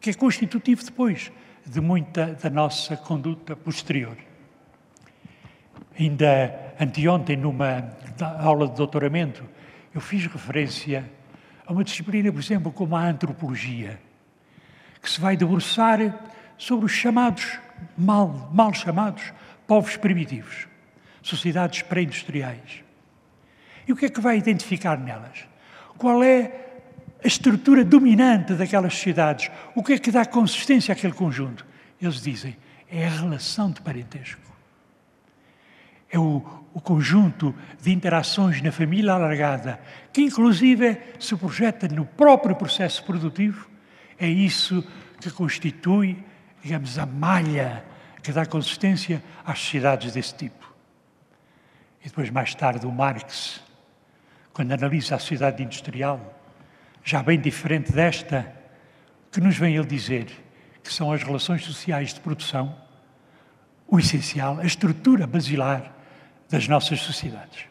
que 0.00 0.10
é 0.10 0.14
constitutivo 0.14 0.84
depois 0.84 1.32
de 1.66 1.80
muita 1.80 2.34
da 2.34 2.48
nossa 2.48 2.96
conduta 2.96 3.56
posterior. 3.56 4.16
Ainda 5.98 6.74
anteontem, 6.78 7.36
numa 7.36 7.90
aula 8.38 8.68
de 8.68 8.74
doutoramento, 8.74 9.44
eu 9.94 10.00
fiz 10.00 10.26
referência 10.26 11.10
a 11.66 11.72
uma 11.72 11.82
disciplina, 11.82 12.30
por 12.30 12.40
exemplo, 12.40 12.70
como 12.70 12.94
a 12.94 13.04
antropologia, 13.04 13.98
que 15.02 15.10
se 15.10 15.20
vai 15.20 15.36
debruçar 15.36 15.98
sobre 16.56 16.86
os 16.86 16.92
chamados, 16.92 17.58
mal, 17.96 18.50
mal 18.52 18.72
chamados, 18.72 19.32
povos 19.66 19.96
primitivos, 19.96 20.66
sociedades 21.22 21.82
pré-industriais. 21.82 22.82
E 23.86 23.92
o 23.92 23.96
que 23.96 24.06
é 24.06 24.08
que 24.08 24.20
vai 24.20 24.38
identificar 24.38 24.98
nelas? 24.98 25.46
Qual 25.96 26.22
é 26.22 26.64
a 27.24 27.26
estrutura 27.26 27.82
dominante 27.82 28.52
daquelas 28.52 28.94
sociedades. 28.94 29.50
O 29.74 29.82
que 29.82 29.94
é 29.94 29.98
que 29.98 30.10
dá 30.10 30.26
consistência 30.26 30.92
àquele 30.92 31.14
conjunto? 31.14 31.66
Eles 32.00 32.20
dizem, 32.20 32.54
é 32.90 33.06
a 33.06 33.10
relação 33.10 33.70
de 33.70 33.80
parentesco. 33.80 34.42
É 36.10 36.18
o, 36.18 36.44
o 36.74 36.80
conjunto 36.80 37.54
de 37.82 37.90
interações 37.90 38.60
na 38.60 38.70
família 38.70 39.14
alargada, 39.14 39.80
que 40.12 40.20
inclusive 40.20 40.98
se 41.18 41.34
projeta 41.34 41.88
no 41.88 42.04
próprio 42.04 42.54
processo 42.54 43.02
produtivo. 43.02 43.70
É 44.18 44.28
isso 44.28 44.86
que 45.18 45.30
constitui, 45.30 46.22
digamos, 46.64 46.98
a 46.98 47.04
malha 47.04 47.84
que 48.22 48.32
dá 48.32 48.46
consistência 48.46 49.22
às 49.44 49.58
sociedades 49.58 50.14
desse 50.14 50.34
tipo. 50.34 50.74
E 52.02 52.08
depois, 52.08 52.30
mais 52.30 52.54
tarde, 52.54 52.86
o 52.86 52.90
Marx, 52.90 53.62
quando 54.50 54.72
analisa 54.72 55.16
a 55.16 55.18
sociedade 55.18 55.62
industrial, 55.62 56.34
já 57.04 57.22
bem 57.22 57.38
diferente 57.38 57.92
desta, 57.92 58.50
que 59.30 59.42
nos 59.42 59.58
vem 59.58 59.76
ele 59.76 59.86
dizer 59.86 60.26
que 60.82 60.90
são 60.90 61.12
as 61.12 61.22
relações 61.22 61.62
sociais 61.62 62.14
de 62.14 62.20
produção, 62.20 62.74
o 63.86 63.98
essencial, 63.98 64.58
a 64.58 64.64
estrutura 64.64 65.26
basilar 65.26 65.92
das 66.48 66.66
nossas 66.66 67.00
sociedades. 67.00 67.66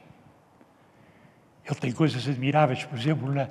Ele 1.65 1.79
tem 1.79 1.91
coisas 1.91 2.27
admiráveis, 2.27 2.86
por 2.86 2.99
exemplo, 2.99 3.34
na, 3.34 3.49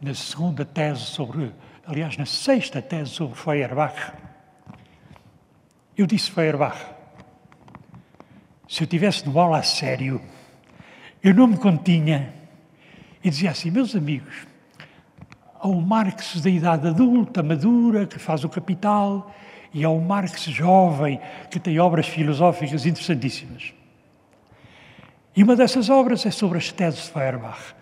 na 0.00 0.14
segunda 0.14 0.64
tese 0.64 1.00
sobre, 1.00 1.52
aliás, 1.84 2.16
na 2.16 2.26
sexta 2.26 2.80
tese 2.80 3.10
sobre 3.10 3.36
Feuerbach. 3.36 4.29
Eu 5.96 6.06
disse 6.06 6.30
Feuerbach, 6.30 6.78
se 8.68 8.82
eu 8.82 8.86
tivesse 8.86 9.28
de 9.28 9.36
aula 9.36 9.58
a 9.58 9.62
sério, 9.62 10.20
eu 11.22 11.34
não 11.34 11.46
me 11.46 11.56
continha 11.56 12.32
e 13.22 13.28
dizia 13.28 13.50
assim, 13.50 13.70
meus 13.70 13.94
amigos, 13.94 14.46
ao 15.58 15.74
Marx 15.74 16.40
da 16.40 16.48
idade 16.48 16.88
adulta, 16.88 17.42
madura, 17.42 18.06
que 18.06 18.18
faz 18.18 18.44
o 18.44 18.48
Capital, 18.48 19.34
e 19.74 19.84
ao 19.84 19.98
Marx 20.00 20.44
jovem, 20.44 21.20
que 21.50 21.60
tem 21.60 21.78
obras 21.78 22.06
filosóficas 22.08 22.86
interessantíssimas. 22.86 23.74
E 25.36 25.42
uma 25.42 25.54
dessas 25.54 25.90
obras 25.90 26.24
é 26.24 26.30
sobre 26.30 26.58
as 26.58 26.72
teses 26.72 27.04
de 27.04 27.10
Feuerbach. 27.10 27.74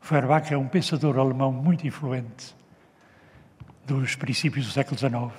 Feuerbach 0.00 0.52
é 0.52 0.56
um 0.56 0.66
pensador 0.66 1.18
alemão 1.18 1.52
muito 1.52 1.86
influente 1.86 2.54
dos 3.86 4.16
princípios 4.16 4.66
do 4.66 4.72
século 4.72 4.98
XIX. 4.98 5.32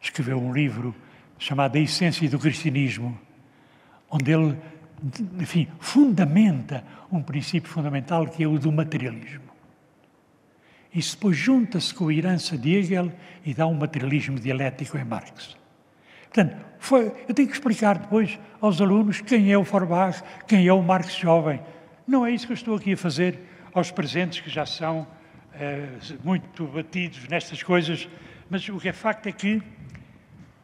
Escreveu 0.00 0.38
um 0.38 0.52
livro 0.52 0.94
chamado 1.38 1.76
A 1.76 1.80
Essência 1.80 2.28
do 2.28 2.38
Cristianismo, 2.38 3.18
onde 4.10 4.32
ele, 4.32 4.56
enfim, 5.40 5.68
fundamenta 5.78 6.84
um 7.10 7.22
princípio 7.22 7.70
fundamental 7.70 8.26
que 8.26 8.42
é 8.42 8.46
o 8.46 8.58
do 8.58 8.72
materialismo. 8.72 9.46
Isso 10.94 11.16
depois 11.16 11.36
junta-se 11.36 11.92
com 11.92 12.08
a 12.08 12.14
herança 12.14 12.56
de 12.56 12.74
Hegel 12.74 13.12
e 13.44 13.52
dá 13.52 13.66
um 13.66 13.74
materialismo 13.74 14.38
dialético 14.38 14.96
em 14.96 15.04
Marx. 15.04 15.56
Portanto, 16.24 16.56
foi, 16.78 17.12
eu 17.28 17.34
tenho 17.34 17.48
que 17.48 17.54
explicar 17.54 17.98
depois 17.98 18.38
aos 18.60 18.80
alunos 18.80 19.20
quem 19.20 19.52
é 19.52 19.58
o 19.58 19.64
Forbach, 19.64 20.22
quem 20.46 20.66
é 20.66 20.72
o 20.72 20.82
Marx 20.82 21.14
jovem. 21.14 21.60
Não 22.06 22.24
é 22.24 22.30
isso 22.30 22.46
que 22.46 22.52
eu 22.52 22.56
estou 22.56 22.76
aqui 22.76 22.92
a 22.94 22.96
fazer 22.96 23.38
aos 23.74 23.90
presentes, 23.90 24.40
que 24.40 24.48
já 24.48 24.64
são 24.64 25.06
eh, 25.54 25.86
muito 26.24 26.66
batidos 26.66 27.26
nestas 27.28 27.62
coisas, 27.62 28.08
mas 28.48 28.66
o 28.68 28.78
que 28.78 28.88
é 28.88 28.92
facto 28.92 29.26
é 29.26 29.32
que, 29.32 29.62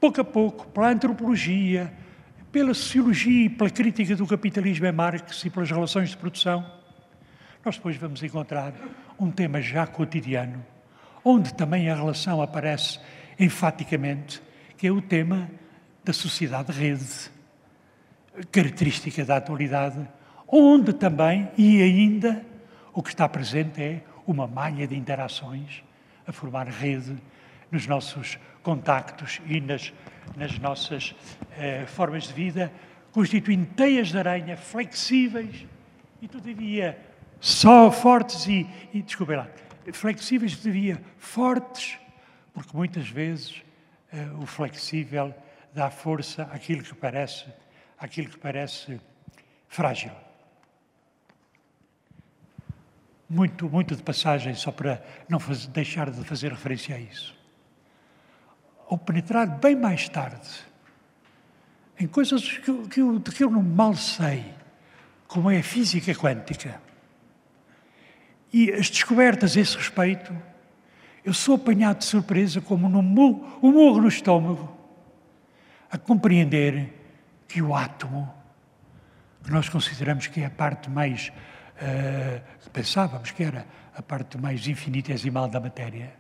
pouco 0.03 0.21
a 0.21 0.25
pouco, 0.25 0.67
pela 0.67 0.89
antropologia, 0.89 1.93
pela 2.51 2.75
sociologia 2.75 3.47
e 3.47 3.49
pela 3.49 3.71
crítica 3.71 4.17
do 4.17 4.27
capitalismo 4.27 4.85
em 4.85 4.91
Marx 4.91 5.45
e 5.45 5.49
pelas 5.49 5.71
relações 5.71 6.09
de 6.09 6.17
produção, 6.17 6.69
nós 7.65 7.77
depois 7.77 7.97
vamos 7.99 8.21
encontrar 8.21 8.75
um 9.17 9.31
tema 9.31 9.63
já 9.63 9.87
cotidiano, 9.87 10.61
onde 11.25 11.55
também 11.55 11.89
a 11.89 11.95
relação 11.95 12.43
aparece 12.43 12.99
enfaticamente, 13.39 14.43
que 14.77 14.89
é 14.89 14.91
o 14.91 15.01
tema 15.01 15.49
da 16.05 16.13
sociedade-rede, 16.13 17.31
característica 18.51 19.25
da 19.25 19.37
atualidade, 19.37 20.05
onde 20.49 20.93
também 20.93 21.49
e 21.57 21.81
ainda 21.81 22.45
o 22.93 23.05
que 23.05 23.11
está 23.11 23.29
presente 23.29 23.81
é 23.81 24.03
uma 24.27 24.49
malha 24.49 24.85
de 24.85 24.97
interações 24.97 25.85
a 26.27 26.33
formar 26.33 26.67
rede 26.67 27.17
nos 27.73 27.87
nossos 27.87 28.39
contactos 28.63 29.41
e 29.47 29.61
nas, 29.61 29.93
nas 30.37 30.57
nossas 30.59 31.15
eh, 31.57 31.85
formas 31.87 32.29
de 32.29 32.33
vida, 32.35 32.73
constituindo 33.11 33.67
teias 33.75 34.09
de 34.09 34.19
aranha 34.19 34.57
flexíveis 34.57 35.67
e, 36.21 36.29
todavia, 36.29 36.99
só 37.41 37.91
fortes 37.91 38.47
e, 38.47 38.69
e 38.93 39.03
desculpem 39.03 39.37
lá, 39.37 39.49
flexíveis 39.93 40.57
devia 40.57 41.03
fortes, 41.19 41.99
porque 42.55 42.77
muitas 42.77 43.09
vezes 43.09 43.63
uh, 44.13 44.41
o 44.41 44.47
flexível 44.47 45.35
dá 45.75 45.91
força 45.91 46.45
àquilo 46.53 46.83
que 46.83 46.95
parece, 46.95 47.47
àquilo 47.99 48.29
que 48.29 48.39
parece 48.39 49.01
frágil. 49.67 50.13
Muito, 53.29 53.69
muito 53.69 53.97
de 53.97 54.03
passagem, 54.03 54.55
só 54.55 54.71
para 54.71 55.03
não 55.29 55.41
fazer, 55.41 55.69
deixar 55.69 56.11
de 56.11 56.23
fazer 56.23 56.53
referência 56.53 56.95
a 56.95 56.99
isso. 57.01 57.42
Ao 58.93 58.99
penetrar 58.99 59.47
bem 59.47 59.75
mais 59.75 60.07
tarde 60.07 60.51
em 61.99 62.07
coisas 62.07 62.47
que, 62.59 62.89
que, 62.89 63.01
eu, 63.01 63.19
que 63.23 63.43
eu 63.43 63.51
não 63.51 63.63
mal 63.63 63.95
sei, 63.95 64.45
como 65.27 65.51
é 65.51 65.61
a 65.61 65.63
física 65.63 66.15
quântica, 66.15 66.79
e 68.53 68.71
as 68.71 68.91
descobertas 68.91 69.57
a 69.57 69.61
esse 69.61 69.79
respeito, 69.79 70.37
eu 71.25 71.33
sou 71.33 71.55
apanhado 71.55 72.01
de 72.01 72.05
surpresa 72.05 72.61
como 72.61 72.87
um 72.87 73.03
murro 73.03 74.03
no 74.03 74.09
estômago, 74.09 74.77
a 75.91 75.97
compreender 75.97 76.93
que 77.49 77.63
o 77.63 77.75
átomo, 77.75 78.31
que 79.43 79.51
nós 79.51 79.71
consideramos 79.71 80.27
que 80.27 80.43
é 80.43 80.45
a 80.45 80.51
parte 80.51 80.91
mais, 80.91 81.33
uh, 81.79 82.69
pensávamos 82.71 83.31
que 83.31 83.43
era 83.43 83.67
a 83.97 84.03
parte 84.03 84.37
mais 84.37 84.69
infinitesimal 84.69 85.49
da 85.49 85.61
matéria, 85.61 86.13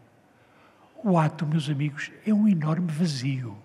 o 1.03 1.19
átomo, 1.19 1.53
meus 1.53 1.69
amigos, 1.69 2.11
é 2.27 2.33
um 2.33 2.49
enorme 2.49 2.91
vazio. 2.91 3.57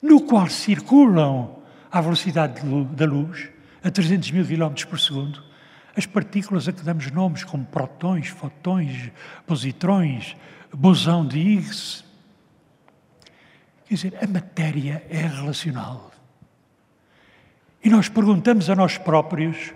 no 0.00 0.20
qual 0.22 0.48
circulam 0.48 1.58
à 1.90 2.00
velocidade 2.00 2.60
da 2.92 3.06
luz, 3.06 3.48
a 3.84 3.90
300 3.90 4.32
mil 4.32 4.44
km 4.44 4.84
por 4.88 4.98
segundo, 4.98 5.42
as 5.96 6.06
partículas 6.06 6.66
a 6.66 6.72
que 6.72 6.82
damos 6.82 7.10
nomes 7.10 7.44
como 7.44 7.64
protões, 7.64 8.26
fotões, 8.26 9.12
positrões, 9.46 10.36
bosão 10.72 11.24
de 11.24 11.38
Higgs. 11.38 12.04
Quer 13.86 13.94
dizer, 13.94 14.18
a 14.20 14.26
matéria 14.26 15.04
é 15.08 15.26
relacional. 15.26 16.10
E 17.84 17.90
nós 17.90 18.08
perguntamos 18.08 18.70
a 18.70 18.74
nós 18.74 18.98
próprios 18.98 19.72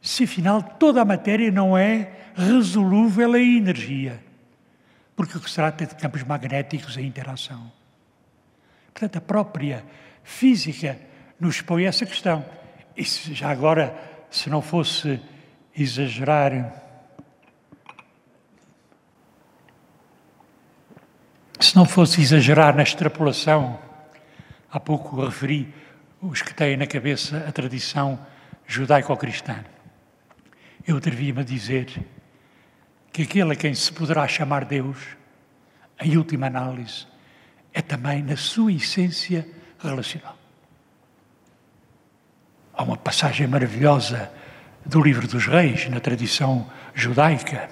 se 0.00 0.24
afinal 0.24 0.62
toda 0.62 1.02
a 1.02 1.04
matéria 1.04 1.50
não 1.50 1.76
é 1.76 2.12
resolúvel 2.36 3.36
em 3.36 3.56
energia, 3.56 4.22
porque 5.16 5.38
o 5.38 5.40
que 5.40 5.48
se 5.48 5.56
trata 5.56 5.84
é 5.84 5.86
de 5.86 5.94
campos 5.94 6.22
magnéticos 6.22 6.98
em 6.98 7.06
interação. 7.06 7.72
Portanto, 8.92 9.16
a 9.16 9.20
própria 9.20 9.82
física 10.22 10.98
nos 11.40 11.62
põe 11.62 11.86
essa 11.86 12.04
questão. 12.04 12.44
E 12.94 13.04
se, 13.04 13.32
já 13.32 13.50
agora, 13.50 13.96
se 14.30 14.50
não 14.50 14.60
fosse 14.60 15.20
exagerar, 15.74 16.82
se 21.58 21.74
não 21.74 21.86
fosse 21.86 22.20
exagerar 22.20 22.76
na 22.76 22.82
extrapolação, 22.82 23.78
há 24.70 24.78
pouco 24.78 25.24
referi 25.24 25.72
os 26.20 26.42
que 26.42 26.54
têm 26.54 26.76
na 26.76 26.86
cabeça 26.86 27.44
a 27.48 27.52
tradição 27.52 28.18
judaico-cristã. 28.66 29.64
Eu 30.86 30.98
atrevia-me 30.98 31.40
a 31.40 31.44
dizer 31.44 31.86
que 33.16 33.22
aquele 33.22 33.54
a 33.54 33.56
quem 33.56 33.72
se 33.72 33.90
poderá 33.90 34.28
chamar 34.28 34.66
Deus, 34.66 34.98
em 36.02 36.18
última 36.18 36.48
análise, 36.48 37.06
é 37.72 37.80
também, 37.80 38.22
na 38.22 38.36
sua 38.36 38.70
essência, 38.70 39.48
relacional. 39.78 40.36
Há 42.74 42.82
uma 42.82 42.98
passagem 42.98 43.46
maravilhosa 43.46 44.30
do 44.84 45.00
livro 45.00 45.26
dos 45.26 45.46
reis, 45.46 45.88
na 45.88 45.98
tradição 45.98 46.70
judaica, 46.92 47.70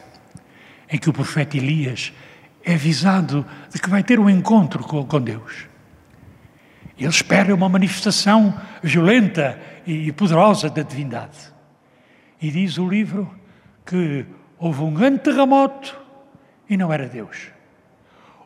em 0.90 0.96
que 0.96 1.10
o 1.10 1.12
profeta 1.12 1.58
Elias 1.58 2.10
é 2.64 2.72
avisado 2.72 3.44
de 3.70 3.78
que 3.78 3.90
vai 3.90 4.02
ter 4.02 4.18
um 4.18 4.30
encontro 4.30 4.82
com, 4.82 5.20
Deus. 5.20 5.66
Ele 6.96 7.10
espera 7.10 7.54
uma 7.54 7.68
manifestação 7.68 8.58
violenta 8.82 9.60
e 9.86 10.10
poderosa 10.10 10.70
da 10.70 10.80
divindade. 10.80 11.52
E 12.40 12.50
diz 12.50 12.78
o 12.78 12.88
livro 12.88 13.30
que 13.84 14.24
houve 14.66 14.82
um 14.82 14.94
grande 14.94 15.20
terremoto 15.20 16.00
e 16.68 16.76
não 16.76 16.92
era 16.92 17.08
Deus. 17.08 17.50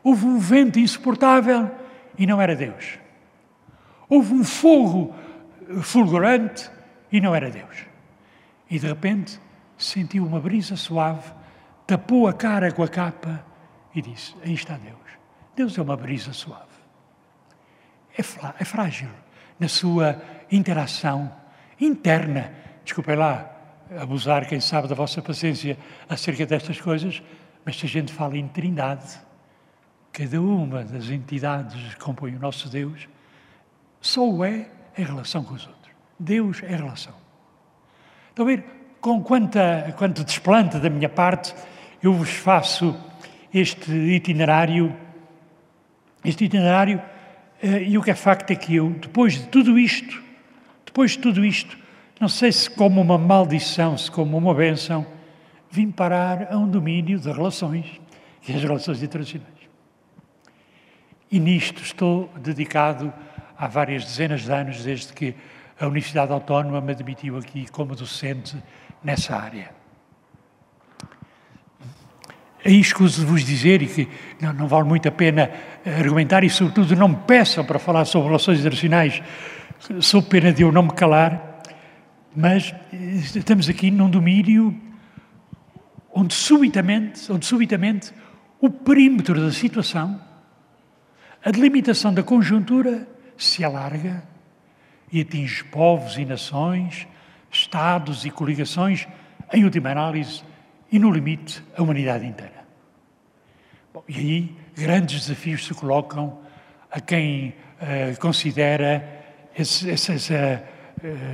Houve 0.03 0.25
um 0.25 0.39
vento 0.39 0.79
insuportável 0.79 1.69
e 2.17 2.25
não 2.25 2.41
era 2.41 2.55
Deus. 2.55 2.99
Houve 4.07 4.33
um 4.33 4.43
fogo 4.43 5.15
fulgurante 5.81 6.69
e 7.11 7.21
não 7.21 7.35
era 7.35 7.49
Deus. 7.49 7.85
E 8.69 8.79
de 8.79 8.87
repente 8.87 9.39
sentiu 9.77 10.25
uma 10.25 10.39
brisa 10.39 10.75
suave, 10.75 11.31
tapou 11.85 12.27
a 12.27 12.33
cara 12.33 12.71
com 12.71 12.83
a 12.83 12.87
capa 12.87 13.45
e 13.93 14.01
disse: 14.01 14.35
Aí 14.43 14.53
está 14.53 14.77
Deus. 14.77 14.97
Deus 15.55 15.77
é 15.77 15.81
uma 15.81 15.95
brisa 15.95 16.33
suave 16.33 16.69
é, 18.19 18.61
é 18.61 18.65
frágil 18.65 19.09
na 19.57 19.67
sua 19.67 20.21
interação 20.51 21.31
interna. 21.79 22.53
Desculpem 22.83 23.15
lá 23.15 23.49
abusar, 23.97 24.47
quem 24.47 24.59
sabe, 24.59 24.87
da 24.87 24.95
vossa 24.95 25.21
paciência 25.21 25.77
acerca 26.07 26.45
destas 26.45 26.79
coisas, 26.79 27.21
mas 27.65 27.77
se 27.77 27.85
a 27.85 27.89
gente 27.89 28.11
fala 28.11 28.37
em 28.37 28.47
trindade, 28.47 29.19
cada 30.11 30.41
uma 30.41 30.83
das 30.83 31.09
entidades 31.09 31.93
que 31.93 31.99
compõem 31.99 32.35
o 32.35 32.39
nosso 32.39 32.69
Deus 32.69 33.07
só 34.01 34.27
o 34.27 34.43
é 34.43 34.67
em 34.97 35.03
relação 35.03 35.43
com 35.43 35.53
os 35.53 35.67
outros. 35.67 35.93
Deus 36.19 36.61
é 36.63 36.75
relação. 36.75 37.13
Estão 38.29 38.45
a 38.45 38.47
ver 38.47 38.63
com 39.01 39.21
quanta, 39.21 39.93
quanto 39.97 40.23
desplante 40.23 40.77
da 40.77 40.89
minha 40.89 41.09
parte 41.09 41.53
eu 42.01 42.13
vos 42.13 42.29
faço 42.29 42.95
este 43.53 43.91
itinerário, 43.91 44.95
este 46.23 46.45
itinerário 46.45 47.01
eh, 47.61 47.83
e 47.83 47.97
o 47.97 48.01
que 48.03 48.11
é 48.11 48.15
facto 48.15 48.51
é 48.51 48.55
que 48.55 48.75
eu, 48.75 48.89
depois 48.91 49.33
de 49.33 49.47
tudo 49.47 49.77
isto, 49.77 50.21
depois 50.85 51.11
de 51.11 51.19
tudo 51.19 51.43
isto, 51.43 51.77
não 52.19 52.27
sei 52.27 52.51
se 52.51 52.69
como 52.69 52.99
uma 53.01 53.17
maldição, 53.17 53.97
se 53.97 54.11
como 54.11 54.37
uma 54.37 54.53
benção, 54.53 55.05
vim 55.71 55.89
parar 55.89 56.51
a 56.51 56.57
um 56.57 56.67
domínio 56.67 57.19
de 57.19 57.31
relações, 57.31 57.85
que 58.41 58.51
é 58.51 58.55
as 58.55 58.61
relações 58.61 59.01
internacionais. 59.01 59.47
E 61.31 61.39
nisto 61.39 61.81
estou 61.81 62.29
dedicado 62.37 63.13
há 63.57 63.67
várias 63.67 64.03
dezenas 64.03 64.41
de 64.41 64.51
anos, 64.51 64.83
desde 64.83 65.13
que 65.13 65.35
a 65.79 65.85
Universidade 65.85 66.31
Autónoma 66.33 66.81
me 66.81 66.91
admitiu 66.91 67.37
aqui 67.37 67.67
como 67.71 67.95
docente 67.95 68.57
nessa 69.03 69.35
área. 69.35 69.71
Aí 72.65 72.79
escuso 72.79 73.21
de 73.21 73.25
vos 73.25 73.45
dizer, 73.45 73.81
e 73.81 73.87
que 73.87 74.09
não, 74.41 74.51
não, 74.51 74.67
vale 74.67 74.85
muito 74.85 75.07
a 75.07 75.11
pena 75.11 75.49
argumentar, 75.85 76.43
e 76.43 76.49
sobretudo 76.49 76.95
não 76.95 77.07
me 77.07 77.15
peçam 77.15 77.63
para 77.63 77.79
falar 77.79 78.03
sobre 78.03 78.27
relações 78.27 78.59
internacionais, 78.59 79.21
sou 80.01 80.21
pena 80.21 80.51
de 80.51 80.63
eu 80.63 80.71
não 80.71 80.83
me 80.83 80.91
calar, 80.91 81.48
mas 82.35 82.73
estamos 83.35 83.69
aqui 83.69 83.89
num 83.89 84.09
domínio 84.09 84.79
onde 86.13 86.33
subitamente, 86.33 87.31
onde 87.31 87.45
subitamente 87.45 88.13
o 88.59 88.69
perímetro 88.69 89.39
da 89.39 89.51
situação, 89.51 90.21
a 91.43 91.51
delimitação 91.51 92.13
da 92.13 92.21
conjuntura 92.21 93.07
se 93.37 93.63
alarga 93.63 94.23
e 95.11 95.21
atinge 95.21 95.63
povos 95.63 96.17
e 96.17 96.25
nações, 96.25 97.07
Estados 97.51 98.25
e 98.25 98.29
coligações, 98.29 99.07
em 99.51 99.63
última 99.63 99.89
análise, 99.89 100.43
e, 100.91 100.99
no 100.99 101.11
limite, 101.11 101.63
a 101.75 101.81
humanidade 101.81 102.23
inteira. 102.23 102.63
Bom, 103.91 104.03
e 104.07 104.17
aí 104.17 104.55
grandes 104.75 105.21
desafios 105.21 105.65
se 105.65 105.73
colocam 105.73 106.39
a 106.91 107.01
quem 107.01 107.55
uh, 107.81 108.19
considera 108.19 109.03
esse, 109.57 109.89
essa, 109.89 110.13
essa 110.13 110.63
uh, 110.63 110.78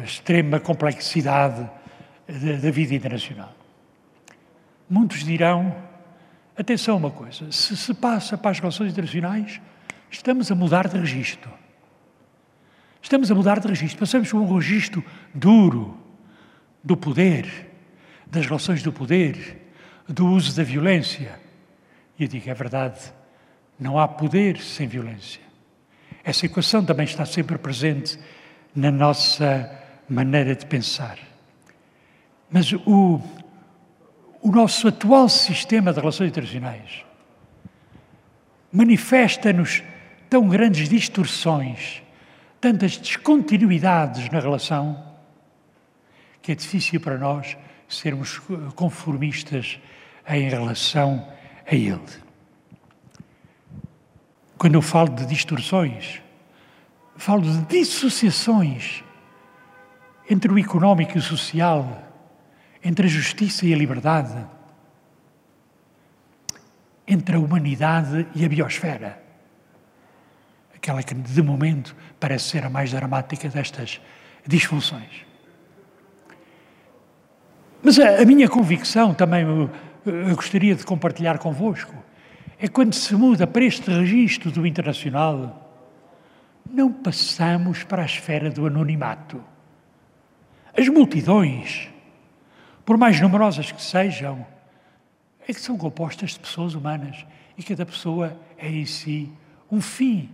extrema 0.03 0.59
complexidade 0.59 1.69
da, 2.27 2.57
da 2.61 2.71
vida 2.71 2.93
internacional. 2.93 3.53
Muitos 4.89 5.23
dirão: 5.23 5.75
atenção 6.57 6.95
a 6.95 6.97
uma 6.97 7.11
coisa, 7.11 7.51
se 7.51 7.75
se 7.75 7.93
passa 7.93 8.37
para 8.37 8.51
as 8.51 8.59
relações 8.59 8.91
internacionais, 8.91 9.59
estamos 10.09 10.51
a 10.51 10.55
mudar 10.55 10.87
de 10.87 10.97
registro. 10.97 11.51
Estamos 13.01 13.29
a 13.29 13.35
mudar 13.35 13.59
de 13.59 13.67
registro. 13.67 13.99
Passamos 13.99 14.31
por 14.31 14.39
um 14.39 14.55
registro 14.55 15.03
duro 15.33 15.95
do 16.83 16.97
poder, 16.97 17.71
das 18.25 18.45
relações 18.45 18.81
do 18.81 18.91
poder, 18.91 19.61
do 20.07 20.27
uso 20.27 20.55
da 20.55 20.63
violência. 20.63 21.39
E 22.17 22.23
eu 22.23 22.27
digo, 22.27 22.49
é 22.49 22.53
verdade, 22.53 22.99
não 23.79 23.99
há 23.99 24.07
poder 24.07 24.59
sem 24.59 24.87
violência. 24.87 25.41
Essa 26.23 26.47
equação 26.47 26.83
também 26.83 27.05
está 27.05 27.25
sempre 27.25 27.57
presente 27.59 28.17
na 28.75 28.91
nossa 28.91 29.71
maneira 30.09 30.55
de 30.55 30.65
pensar. 30.65 31.17
Mas 32.49 32.71
o, 32.73 33.21
o 34.41 34.51
nosso 34.51 34.87
atual 34.87 35.29
sistema 35.29 35.93
de 35.93 35.99
relações 35.99 36.29
internacionais 36.29 37.05
manifesta-nos 38.71 39.81
tão 40.29 40.49
grandes 40.49 40.89
distorções, 40.89 42.03
tantas 42.59 42.97
descontinuidades 42.97 44.29
na 44.29 44.39
relação, 44.39 45.03
que 46.41 46.51
é 46.51 46.55
difícil 46.55 46.99
para 46.99 47.17
nós 47.17 47.57
sermos 47.87 48.39
conformistas 48.75 49.79
em 50.27 50.49
relação 50.49 51.25
a 51.65 51.73
ele. 51.73 52.01
Quando 54.57 54.75
eu 54.75 54.81
falo 54.81 55.09
de 55.09 55.25
distorções, 55.25 56.21
falo 57.15 57.41
de 57.41 57.61
dissociações 57.65 59.03
entre 60.29 60.51
o 60.51 60.59
económico 60.59 61.17
e 61.17 61.19
o 61.19 61.21
social, 61.21 62.03
entre 62.83 63.05
a 63.07 63.09
justiça 63.09 63.65
e 63.65 63.73
a 63.73 63.77
liberdade, 63.77 64.45
entre 67.07 67.35
a 67.35 67.39
humanidade 67.39 68.27
e 68.35 68.43
a 68.43 68.49
biosfera. 68.49 69.21
Aquela 70.75 71.01
que, 71.03 71.13
de 71.13 71.41
momento, 71.41 71.95
parece 72.19 72.49
ser 72.49 72.65
a 72.65 72.69
mais 72.69 72.91
dramática 72.91 73.47
destas 73.49 74.01
disfunções. 74.45 75.25
Mas 77.81 77.99
a, 77.99 78.21
a 78.21 78.25
minha 78.25 78.49
convicção, 78.49 79.13
também 79.13 79.43
eu, 79.43 79.69
eu 80.05 80.35
gostaria 80.35 80.75
de 80.75 80.83
compartilhar 80.83 81.37
convosco, 81.37 81.93
é 82.59 82.67
quando 82.67 82.93
se 82.93 83.15
muda 83.15 83.45
para 83.45 83.63
este 83.63 83.91
registro 83.91 84.49
do 84.49 84.65
internacional, 84.65 85.64
não 86.69 86.91
passamos 86.91 87.83
para 87.83 88.01
a 88.01 88.05
esfera 88.05 88.49
do 88.49 88.65
anonimato. 88.65 89.43
As 90.77 90.87
multidões, 90.89 91.89
por 92.85 92.97
mais 92.97 93.19
numerosas 93.21 93.71
que 93.71 93.81
sejam, 93.81 94.45
é 95.47 95.53
que 95.53 95.61
são 95.61 95.77
compostas 95.77 96.31
de 96.31 96.39
pessoas 96.39 96.73
humanas 96.73 97.25
e 97.57 97.63
cada 97.63 97.85
pessoa 97.85 98.37
é 98.57 98.69
em 98.69 98.85
si 98.85 99.31
um 99.71 99.79
fim 99.79 100.29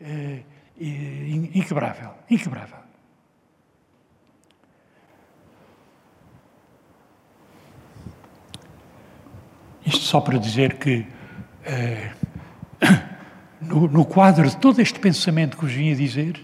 eh, 0.00 0.42
inquebrável, 0.78 2.12
inquebrável. 2.28 2.78
Isto 9.84 10.00
só 10.00 10.20
para 10.20 10.38
dizer 10.38 10.78
que, 10.78 11.06
eh, 11.64 12.12
no, 13.60 13.88
no, 13.88 14.04
quadro 14.04 14.48
de 14.48 14.56
todo 14.56 14.80
este 14.80 14.98
pensamento 14.98 15.56
que 15.56 15.64
vos 15.64 15.72
vim 15.72 15.92
a 15.92 15.94
dizer, 15.94 16.40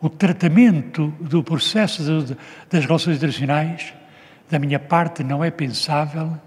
o 0.00 0.08
tratamento 0.08 1.08
do 1.20 1.42
processo 1.42 2.24
de, 2.24 2.36
das 2.70 2.84
relações 2.84 3.16
internacionais, 3.16 3.94
da 4.50 4.58
minha 4.58 4.78
parte, 4.78 5.22
não 5.24 5.42
é 5.42 5.50
pensável 5.50 6.38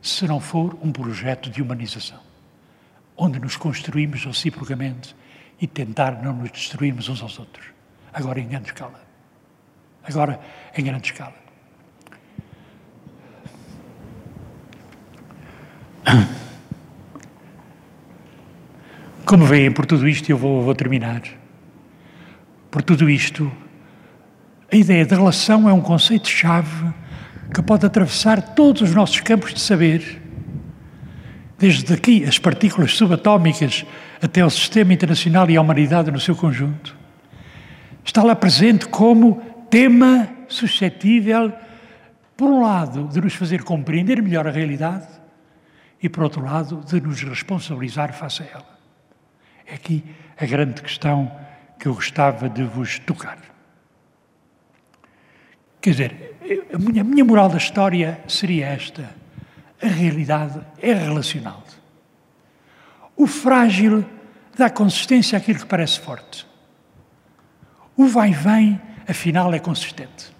se 0.00 0.26
não 0.26 0.38
for 0.38 0.78
um 0.82 0.92
projeto 0.92 1.50
de 1.50 1.60
humanização, 1.60 2.20
onde 3.16 3.40
nos 3.40 3.56
construímos 3.56 4.24
reciprocamente 4.24 5.16
e 5.60 5.66
tentar 5.66 6.22
não 6.22 6.32
nos 6.32 6.50
destruirmos 6.50 7.08
uns 7.08 7.22
aos 7.22 7.38
outros. 7.38 7.66
Agora 8.12 8.40
em 8.40 8.48
grande 8.48 8.68
escala. 8.68 9.00
Agora 10.04 10.40
em 10.76 10.84
grande 10.84 11.06
escala. 11.06 11.34
Como 19.26 19.44
veem, 19.44 19.72
por 19.72 19.84
tudo 19.84 20.06
isto, 20.06 20.30
eu 20.30 20.38
vou, 20.38 20.62
vou 20.62 20.72
terminar. 20.72 21.20
Por 22.70 22.80
tudo 22.80 23.10
isto, 23.10 23.50
a 24.72 24.76
ideia 24.76 25.04
de 25.04 25.16
relação 25.16 25.68
é 25.68 25.72
um 25.72 25.80
conceito-chave 25.80 26.94
que 27.52 27.60
pode 27.60 27.84
atravessar 27.84 28.54
todos 28.54 28.82
os 28.82 28.94
nossos 28.94 29.18
campos 29.18 29.52
de 29.52 29.58
saber, 29.58 30.22
desde 31.58 31.92
aqui 31.92 32.24
as 32.24 32.38
partículas 32.38 32.94
subatómicas 32.94 33.84
até 34.22 34.44
o 34.44 34.50
sistema 34.50 34.92
internacional 34.92 35.50
e 35.50 35.56
a 35.56 35.60
humanidade 35.60 36.12
no 36.12 36.20
seu 36.20 36.36
conjunto. 36.36 36.96
Está 38.04 38.22
lá 38.22 38.36
presente 38.36 38.86
como 38.86 39.42
tema 39.68 40.28
suscetível, 40.46 41.52
por 42.36 42.48
um 42.48 42.62
lado, 42.62 43.08
de 43.08 43.20
nos 43.20 43.34
fazer 43.34 43.64
compreender 43.64 44.22
melhor 44.22 44.46
a 44.46 44.52
realidade 44.52 45.08
e, 46.00 46.08
por 46.08 46.22
outro 46.22 46.44
lado, 46.44 46.80
de 46.86 47.00
nos 47.00 47.20
responsabilizar 47.22 48.12
face 48.12 48.44
a 48.44 48.46
ela. 48.46 48.75
É 49.66 49.74
aqui 49.74 50.04
a 50.38 50.46
grande 50.46 50.80
questão 50.80 51.30
que 51.78 51.86
eu 51.86 51.94
gostava 51.94 52.48
de 52.48 52.62
vos 52.64 52.98
tocar. 53.00 53.38
Quer 55.80 55.90
dizer, 55.90 56.36
a 56.72 56.78
minha, 56.78 57.02
a 57.02 57.04
minha 57.04 57.24
moral 57.24 57.48
da 57.48 57.58
história 57.58 58.20
seria 58.28 58.66
esta: 58.66 59.14
a 59.82 59.86
realidade 59.86 60.60
é 60.80 60.92
relacional. 60.92 61.62
O 63.16 63.26
frágil 63.26 64.04
dá 64.56 64.70
consistência 64.70 65.38
àquilo 65.38 65.60
que 65.60 65.66
parece 65.66 66.00
forte. 66.00 66.46
O 67.96 68.06
vai-vem, 68.06 68.80
afinal, 69.08 69.52
é 69.54 69.58
consistente. 69.58 70.34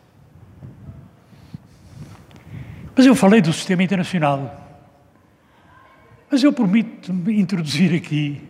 Mas 2.94 3.06
eu 3.06 3.14
falei 3.14 3.40
do 3.40 3.52
sistema 3.52 3.82
internacional. 3.82 4.62
Mas 6.30 6.42
eu 6.42 6.52
permito-me 6.52 7.40
introduzir 7.40 7.94
aqui 7.94 8.42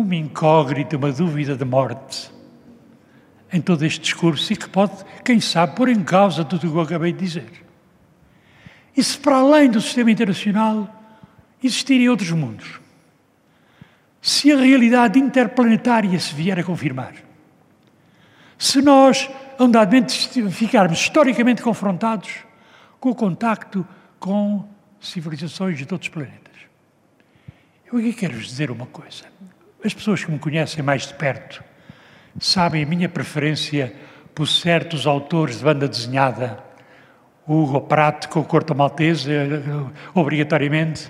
uma 0.00 0.14
incógnita, 0.14 0.96
uma 0.96 1.12
dúvida 1.12 1.56
de 1.56 1.64
morte 1.64 2.30
em 3.52 3.60
todo 3.60 3.84
este 3.84 4.00
discurso 4.00 4.52
e 4.52 4.56
que 4.56 4.68
pode, 4.68 4.92
quem 5.24 5.40
sabe, 5.40 5.76
pôr 5.76 5.88
em 5.88 6.02
causa 6.02 6.44
tudo 6.44 6.66
o 6.66 6.70
que 6.70 6.76
eu 6.76 6.80
acabei 6.80 7.12
de 7.12 7.18
dizer. 7.18 7.64
E 8.96 9.02
se 9.02 9.18
para 9.18 9.36
além 9.36 9.70
do 9.70 9.80
sistema 9.80 10.10
internacional 10.10 10.90
existirem 11.62 12.08
outros 12.08 12.30
mundos? 12.30 12.80
Se 14.20 14.50
a 14.50 14.56
realidade 14.56 15.18
interplanetária 15.18 16.18
se 16.18 16.34
vier 16.34 16.58
a 16.58 16.64
confirmar? 16.64 17.14
Se 18.58 18.80
nós, 18.80 19.30
andadamente, 19.58 20.50
ficarmos 20.50 20.98
historicamente 20.98 21.62
confrontados 21.62 22.30
com 22.98 23.10
o 23.10 23.14
contacto 23.14 23.86
com 24.18 24.66
civilizações 24.98 25.78
de 25.78 25.92
outros 25.92 26.08
planetas? 26.08 26.54
Eu 27.92 27.98
aqui 27.98 28.12
quero-vos 28.12 28.46
dizer 28.46 28.70
uma 28.70 28.86
coisa. 28.86 29.24
As 29.86 29.94
pessoas 29.94 30.24
que 30.24 30.32
me 30.32 30.38
conhecem 30.40 30.82
mais 30.82 31.06
de 31.06 31.14
perto 31.14 31.62
sabem 32.40 32.82
a 32.82 32.86
minha 32.86 33.08
preferência 33.08 33.94
por 34.34 34.48
certos 34.48 35.06
autores 35.06 35.58
de 35.58 35.64
banda 35.64 35.86
desenhada. 35.86 36.58
Hugo 37.46 37.80
Pratt 37.82 38.26
com 38.26 38.40
o 38.40 38.44
Corto 38.44 38.74
Maltese, 38.74 39.30
eh, 39.30 39.62
obrigatoriamente, 40.12 41.08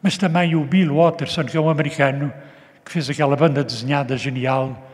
mas 0.00 0.16
também 0.16 0.54
o 0.54 0.64
Bill 0.64 0.94
Watterson, 0.94 1.42
que 1.46 1.56
é 1.56 1.60
um 1.60 1.68
americano 1.68 2.32
que 2.84 2.92
fez 2.92 3.10
aquela 3.10 3.34
banda 3.34 3.64
desenhada 3.64 4.16
genial 4.16 4.88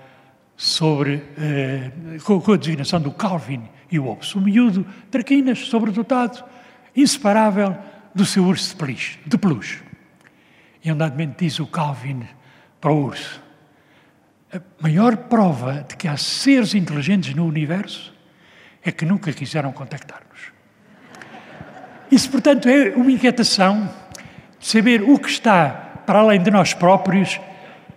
sobre, 0.57 1.23
eh, 1.37 1.91
com, 2.25 2.51
a 2.51 2.57
designação 2.57 2.99
do 2.99 3.11
Calvin 3.11 3.69
e 3.91 3.99
o 3.99 4.05
Hobbes. 4.05 4.35
O 4.35 4.41
miúdo, 4.41 4.87
traquinas, 5.11 5.59
sobredotado, 5.67 6.43
inseparável 6.97 7.77
do 8.15 8.25
seu 8.25 8.43
urso 8.43 8.71
de 8.71 8.77
peluche. 8.77 9.19
De 9.27 9.37
peluche. 9.37 9.83
E 10.83 10.89
andadamente 10.89 11.45
diz 11.45 11.61
o 11.61 11.67
Calvin 11.67 12.27
para 12.83 12.93
o 12.93 13.05
urso: 13.07 13.41
a 14.53 14.61
maior 14.83 15.17
prova 15.17 15.87
de 15.89 15.97
que 15.97 16.07
há 16.07 16.17
seres 16.19 16.75
inteligentes 16.75 17.35
no 17.35 17.47
universo 17.47 18.13
é 18.85 18.93
que 18.93 19.07
nunca 19.07 19.33
quiseram 19.33 19.73
contactar-nos. 19.73 20.53
Isso, 22.11 22.31
portanto, 22.31 22.69
é 22.69 22.91
uma 22.91 23.11
inquietação 23.11 23.89
de 24.59 24.67
saber 24.67 25.03
o 25.03 25.19
que 25.19 25.31
está 25.31 25.71
para 26.05 26.19
além 26.19 26.43
de 26.43 26.51
nós 26.51 26.75
próprios 26.75 27.41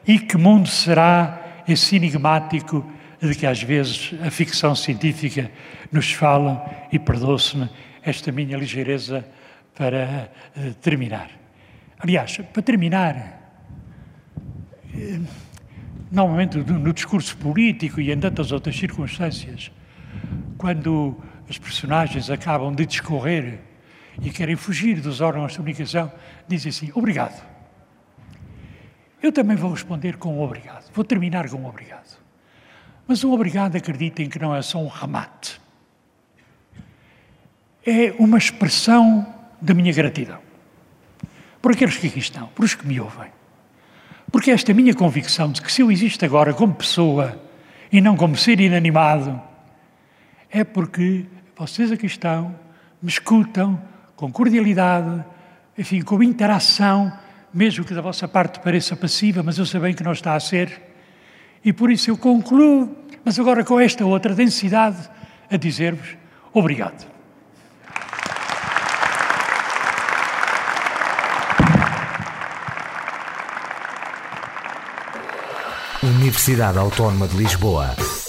e 0.07 0.19
que 0.19 0.37
mundo 0.37 0.69
será 0.69 1.63
esse 1.67 1.95
enigmático 1.95 2.89
de 3.19 3.33
que 3.33 3.47
às 3.47 3.61
vezes 3.61 4.13
a 4.25 4.29
ficção 4.29 4.75
científica 4.75 5.51
nos 5.91 6.11
fala, 6.11 6.63
e 6.91 6.99
perdoe-se-me 6.99 7.69
esta 8.03 8.31
minha 8.31 8.55
ligeireza 8.55 9.25
para 9.73 10.29
uh, 10.55 10.73
terminar. 10.75 11.29
Aliás, 11.99 12.37
para 12.53 12.61
terminar, 12.61 13.15
eh, 13.15 13.44
normalmente 16.11 16.57
no 16.57 16.93
discurso 16.93 17.35
político 17.37 17.99
e 17.99 18.11
em 18.11 18.19
tantas 18.19 18.51
outras 18.51 18.77
circunstâncias, 18.77 19.71
quando 20.57 21.15
as 21.49 21.57
personagens 21.57 22.29
acabam 22.29 22.73
de 22.73 22.85
discorrer 22.85 23.59
e 24.21 24.29
querem 24.29 24.55
fugir 24.55 25.01
dos 25.01 25.21
órgãos 25.21 25.51
de 25.51 25.57
comunicação, 25.57 26.11
dizem 26.47 26.69
assim: 26.69 26.91
obrigado. 26.93 27.43
Eu 29.21 29.31
também 29.31 29.57
vou 29.57 29.71
responder 29.71 30.17
com 30.17 30.37
um 30.37 30.41
obrigado. 30.41 30.91
Vou 30.93 31.03
terminar 31.03 31.49
com 31.49 31.57
um 31.57 31.65
obrigado. 31.65 32.17
Mas 33.07 33.23
o 33.23 33.31
obrigado, 33.31 33.75
acreditem 33.75 34.29
que 34.29 34.39
não 34.39 34.55
é 34.55 34.61
só 34.61 34.79
um 34.79 34.87
remate. 34.87 35.59
É 37.85 38.13
uma 38.17 38.37
expressão 38.37 39.25
da 39.61 39.73
minha 39.73 39.93
gratidão 39.93 40.39
por 41.65 41.71
aqueles 41.71 41.97
que 41.97 42.05
aqui 42.05 42.19
estão, 42.19 42.47
por 42.49 42.63
os 42.63 42.75
que 42.75 42.85
me 42.85 42.99
ouvem. 42.99 43.31
Porque 44.35 44.51
esta 44.51 44.73
minha 44.73 44.93
convicção 44.93 45.49
de 45.49 45.61
que 45.61 45.71
se 45.71 45.81
eu 45.81 45.89
existo 45.89 46.25
agora 46.25 46.53
como 46.53 46.73
pessoa 46.73 47.41
e 47.89 48.01
não 48.01 48.17
como 48.17 48.35
ser 48.35 48.59
inanimado, 48.59 49.41
é 50.51 50.61
porque 50.61 51.23
vocês 51.55 51.89
aqui 51.89 52.05
estão, 52.05 52.53
me 53.01 53.07
escutam 53.07 53.81
com 54.13 54.29
cordialidade, 54.29 55.23
enfim, 55.77 56.01
com 56.01 56.21
interação, 56.21 57.17
mesmo 57.53 57.85
que 57.85 57.93
da 57.93 58.01
vossa 58.01 58.27
parte 58.27 58.59
pareça 58.59 58.93
passiva, 58.93 59.41
mas 59.41 59.57
eu 59.57 59.65
sei 59.65 59.79
bem 59.79 59.93
que 59.93 60.03
não 60.03 60.11
está 60.11 60.35
a 60.35 60.39
ser. 60.41 60.81
E 61.63 61.71
por 61.71 61.89
isso 61.89 62.09
eu 62.09 62.17
concluo, 62.17 62.93
mas 63.23 63.39
agora 63.39 63.63
com 63.63 63.79
esta 63.79 64.05
outra 64.05 64.35
densidade, 64.35 65.09
a 65.49 65.55
dizer-vos 65.55 66.17
obrigado. 66.51 67.14
Universidade 76.25 76.79
Autónoma 76.79 77.27
de 77.27 77.37
Lisboa. 77.37 78.24